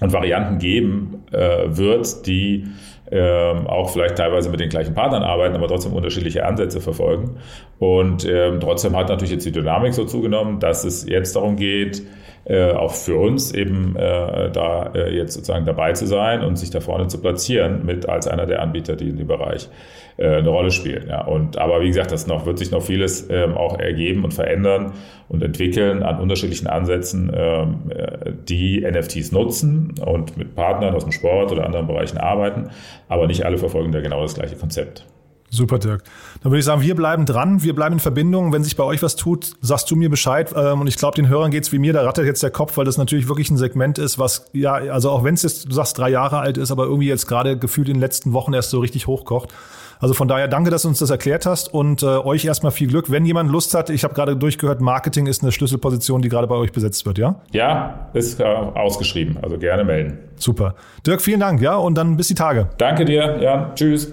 und 0.00 0.12
Varianten 0.12 0.58
geben 0.58 1.24
äh, 1.32 1.64
wird, 1.68 2.26
die 2.26 2.66
ähm, 3.10 3.66
auch 3.66 3.88
vielleicht 3.88 4.16
teilweise 4.16 4.50
mit 4.50 4.60
den 4.60 4.68
gleichen 4.68 4.94
Partnern 4.94 5.22
arbeiten, 5.22 5.56
aber 5.56 5.66
trotzdem 5.66 5.94
unterschiedliche 5.94 6.44
Ansätze 6.44 6.82
verfolgen. 6.82 7.38
Und 7.78 8.28
ähm, 8.28 8.60
trotzdem 8.60 8.94
hat 8.94 9.08
natürlich 9.08 9.32
jetzt 9.32 9.46
die 9.46 9.52
Dynamik 9.52 9.94
so 9.94 10.04
zugenommen, 10.04 10.60
dass 10.60 10.84
es 10.84 11.08
jetzt 11.08 11.34
darum 11.36 11.56
geht, 11.56 12.02
äh, 12.48 12.72
auch 12.72 12.94
für 12.94 13.16
uns 13.16 13.52
eben 13.52 13.94
äh, 13.96 14.50
da 14.50 14.90
äh, 14.94 15.14
jetzt 15.14 15.34
sozusagen 15.34 15.66
dabei 15.66 15.92
zu 15.92 16.06
sein 16.06 16.42
und 16.42 16.56
sich 16.56 16.70
da 16.70 16.80
vorne 16.80 17.06
zu 17.08 17.20
platzieren 17.20 17.84
mit 17.84 18.08
als 18.08 18.26
einer 18.26 18.46
der 18.46 18.62
Anbieter, 18.62 18.96
die 18.96 19.10
in 19.10 19.18
dem 19.18 19.26
Bereich 19.26 19.68
äh, 20.16 20.36
eine 20.36 20.48
Rolle 20.48 20.70
spielen. 20.70 21.08
Ja. 21.08 21.26
Und 21.26 21.58
aber 21.58 21.82
wie 21.82 21.88
gesagt, 21.88 22.10
das 22.10 22.26
noch 22.26 22.46
wird 22.46 22.58
sich 22.58 22.70
noch 22.70 22.82
vieles 22.82 23.28
ähm, 23.30 23.54
auch 23.54 23.78
ergeben 23.78 24.24
und 24.24 24.32
verändern 24.32 24.94
und 25.28 25.42
entwickeln 25.42 26.02
an 26.02 26.20
unterschiedlichen 26.20 26.68
Ansätzen, 26.68 27.30
ähm, 27.34 27.90
äh, 27.90 28.32
die 28.48 28.80
NFTs 28.80 29.30
nutzen 29.30 29.94
und 30.02 30.38
mit 30.38 30.54
Partnern 30.54 30.94
aus 30.94 31.04
dem 31.04 31.12
Sport 31.12 31.52
oder 31.52 31.66
anderen 31.66 31.86
Bereichen 31.86 32.16
arbeiten, 32.16 32.70
aber 33.08 33.26
nicht 33.26 33.44
alle 33.44 33.58
verfolgen 33.58 33.92
da 33.92 34.00
genau 34.00 34.22
das 34.22 34.34
gleiche 34.34 34.56
Konzept. 34.56 35.06
Super, 35.50 35.78
Dirk. 35.78 36.02
Dann 36.42 36.52
würde 36.52 36.58
ich 36.58 36.64
sagen, 36.64 36.82
wir 36.82 36.94
bleiben 36.94 37.24
dran, 37.24 37.62
wir 37.62 37.74
bleiben 37.74 37.94
in 37.94 38.00
Verbindung. 38.00 38.52
Wenn 38.52 38.64
sich 38.64 38.76
bei 38.76 38.84
euch 38.84 39.02
was 39.02 39.16
tut, 39.16 39.54
sagst 39.60 39.90
du 39.90 39.96
mir 39.96 40.10
Bescheid. 40.10 40.52
Ähm, 40.54 40.82
und 40.82 40.86
ich 40.86 40.96
glaube, 40.96 41.16
den 41.16 41.28
Hörern 41.28 41.50
geht's 41.50 41.72
wie 41.72 41.78
mir, 41.78 41.92
da 41.92 42.02
rattert 42.02 42.26
jetzt 42.26 42.42
der 42.42 42.50
Kopf, 42.50 42.76
weil 42.76 42.84
das 42.84 42.98
natürlich 42.98 43.28
wirklich 43.28 43.50
ein 43.50 43.56
Segment 43.56 43.98
ist, 43.98 44.18
was, 44.18 44.46
ja, 44.52 44.74
also 44.74 45.10
auch 45.10 45.24
wenn 45.24 45.34
es 45.34 45.42
jetzt, 45.42 45.68
du 45.68 45.72
sagst, 45.72 45.96
drei 45.96 46.10
Jahre 46.10 46.38
alt 46.38 46.58
ist, 46.58 46.70
aber 46.70 46.84
irgendwie 46.84 47.08
jetzt 47.08 47.26
gerade 47.26 47.58
gefühlt 47.58 47.88
in 47.88 47.94
den 47.94 48.00
letzten 48.00 48.32
Wochen 48.32 48.52
erst 48.52 48.70
so 48.70 48.80
richtig 48.80 49.06
hochkocht. 49.06 49.52
Also 50.00 50.14
von 50.14 50.28
daher 50.28 50.46
danke, 50.46 50.70
dass 50.70 50.82
du 50.82 50.88
uns 50.88 51.00
das 51.00 51.10
erklärt 51.10 51.44
hast 51.44 51.72
und 51.74 52.02
äh, 52.02 52.06
euch 52.06 52.44
erstmal 52.44 52.70
viel 52.70 52.88
Glück. 52.88 53.10
Wenn 53.10 53.24
jemand 53.24 53.50
Lust 53.50 53.74
hat, 53.74 53.90
ich 53.90 54.04
habe 54.04 54.14
gerade 54.14 54.36
durchgehört, 54.36 54.80
Marketing 54.80 55.26
ist 55.26 55.42
eine 55.42 55.50
Schlüsselposition, 55.50 56.22
die 56.22 56.28
gerade 56.28 56.46
bei 56.46 56.54
euch 56.54 56.72
besetzt 56.72 57.04
wird, 57.04 57.18
ja? 57.18 57.36
Ja, 57.50 58.08
ist 58.12 58.38
äh, 58.38 58.44
ausgeschrieben, 58.44 59.38
also 59.42 59.58
gerne 59.58 59.84
melden. 59.84 60.18
Super. 60.36 60.76
Dirk, 61.04 61.20
vielen 61.20 61.40
Dank, 61.40 61.60
ja, 61.60 61.76
und 61.76 61.96
dann 61.96 62.16
bis 62.16 62.28
die 62.28 62.34
Tage. 62.34 62.68
Danke 62.78 63.04
dir, 63.04 63.38
ja, 63.40 63.72
tschüss. 63.74 64.12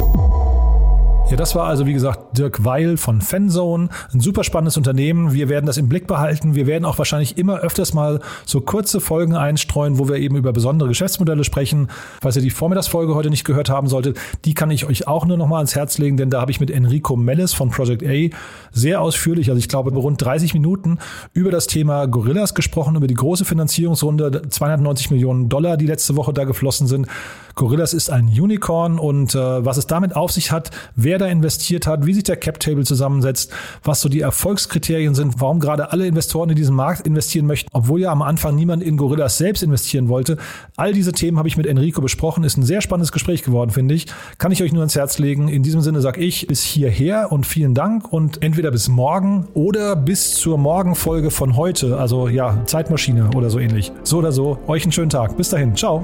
Ja, 1.31 1.37
das 1.37 1.55
war 1.55 1.67
also 1.67 1.85
wie 1.85 1.93
gesagt 1.93 2.37
Dirk 2.37 2.65
Weil 2.65 2.97
von 2.97 3.21
Fanzone, 3.21 3.87
ein 4.13 4.19
super 4.19 4.43
spannendes 4.43 4.75
Unternehmen. 4.75 5.31
Wir 5.31 5.47
werden 5.47 5.65
das 5.65 5.77
im 5.77 5.87
Blick 5.87 6.05
behalten. 6.05 6.55
Wir 6.55 6.67
werden 6.67 6.83
auch 6.83 6.97
wahrscheinlich 6.97 7.37
immer 7.37 7.59
öfters 7.59 7.93
mal 7.93 8.19
so 8.45 8.59
kurze 8.59 8.99
Folgen 8.99 9.33
einstreuen, 9.33 9.97
wo 9.97 10.09
wir 10.09 10.17
eben 10.17 10.35
über 10.35 10.51
besondere 10.51 10.89
Geschäftsmodelle 10.89 11.45
sprechen. 11.45 11.87
Falls 12.21 12.35
ihr 12.35 12.41
die 12.41 12.49
Vormittagsfolge 12.49 13.15
heute 13.15 13.29
nicht 13.29 13.45
gehört 13.45 13.69
haben 13.69 13.87
solltet, 13.87 14.19
die 14.43 14.53
kann 14.53 14.71
ich 14.71 14.83
euch 14.83 15.07
auch 15.07 15.25
nur 15.25 15.37
noch 15.37 15.47
mal 15.47 15.59
ans 15.59 15.73
Herz 15.73 15.97
legen, 15.99 16.17
denn 16.17 16.29
da 16.29 16.41
habe 16.41 16.51
ich 16.51 16.59
mit 16.59 16.69
Enrico 16.69 17.15
Mellis 17.15 17.53
von 17.53 17.69
Project 17.69 18.03
A 18.03 18.35
sehr 18.73 18.99
ausführlich, 18.99 19.47
also 19.47 19.57
ich 19.57 19.69
glaube 19.69 19.91
rund 19.91 20.21
30 20.21 20.53
Minuten 20.53 20.99
über 21.31 21.49
das 21.49 21.67
Thema 21.67 22.07
Gorillas 22.07 22.55
gesprochen, 22.55 22.97
über 22.97 23.07
die 23.07 23.13
große 23.13 23.45
Finanzierungsrunde, 23.45 24.49
290 24.49 25.11
Millionen 25.11 25.47
Dollar, 25.47 25.77
die 25.77 25.87
letzte 25.87 26.17
Woche 26.17 26.33
da 26.33 26.43
geflossen 26.43 26.87
sind. 26.87 27.07
Gorillas 27.55 27.93
ist 27.93 28.09
ein 28.09 28.27
Unicorn 28.27 28.99
und 28.99 29.33
äh, 29.33 29.65
was 29.65 29.77
es 29.77 29.87
damit 29.87 30.15
auf 30.15 30.31
sich 30.31 30.51
hat, 30.51 30.71
wer 30.95 31.20
da 31.21 31.27
investiert 31.27 31.87
hat, 31.87 32.05
wie 32.05 32.13
sich 32.13 32.23
der 32.23 32.35
Cap-Table 32.35 32.83
zusammensetzt, 32.83 33.51
was 33.83 34.01
so 34.01 34.09
die 34.09 34.21
Erfolgskriterien 34.21 35.15
sind, 35.15 35.35
warum 35.39 35.59
gerade 35.59 35.91
alle 35.91 36.07
Investoren 36.07 36.49
in 36.49 36.55
diesen 36.55 36.75
Markt 36.75 37.07
investieren 37.07 37.45
möchten, 37.45 37.69
obwohl 37.73 38.01
ja 38.01 38.11
am 38.11 38.21
Anfang 38.21 38.55
niemand 38.55 38.83
in 38.83 38.97
Gorillas 38.97 39.37
selbst 39.37 39.63
investieren 39.63 40.09
wollte. 40.09 40.37
All 40.75 40.93
diese 40.93 41.11
Themen 41.11 41.37
habe 41.37 41.47
ich 41.47 41.57
mit 41.57 41.67
Enrico 41.67 42.01
besprochen. 42.01 42.43
Ist 42.43 42.57
ein 42.57 42.63
sehr 42.63 42.81
spannendes 42.81 43.11
Gespräch 43.11 43.43
geworden, 43.43 43.71
finde 43.71 43.95
ich. 43.95 44.07
Kann 44.37 44.51
ich 44.51 44.61
euch 44.63 44.73
nur 44.73 44.81
ans 44.81 44.95
Herz 44.95 45.19
legen. 45.19 45.47
In 45.47 45.63
diesem 45.63 45.81
Sinne 45.81 46.01
sage 46.01 46.21
ich 46.21 46.47
bis 46.47 46.63
hierher 46.63 47.31
und 47.31 47.45
vielen 47.45 47.73
Dank 47.73 48.11
und 48.11 48.43
entweder 48.43 48.71
bis 48.71 48.89
morgen 48.89 49.47
oder 49.53 49.95
bis 49.95 50.33
zur 50.35 50.57
Morgenfolge 50.57 51.31
von 51.31 51.55
heute. 51.55 51.97
Also 51.97 52.27
ja, 52.27 52.65
Zeitmaschine 52.65 53.29
oder 53.35 53.49
so 53.49 53.59
ähnlich. 53.59 53.91
So 54.03 54.17
oder 54.17 54.31
so. 54.31 54.57
Euch 54.67 54.83
einen 54.83 54.91
schönen 54.91 55.09
Tag. 55.09 55.37
Bis 55.37 55.49
dahin. 55.49 55.75
Ciao. 55.75 56.03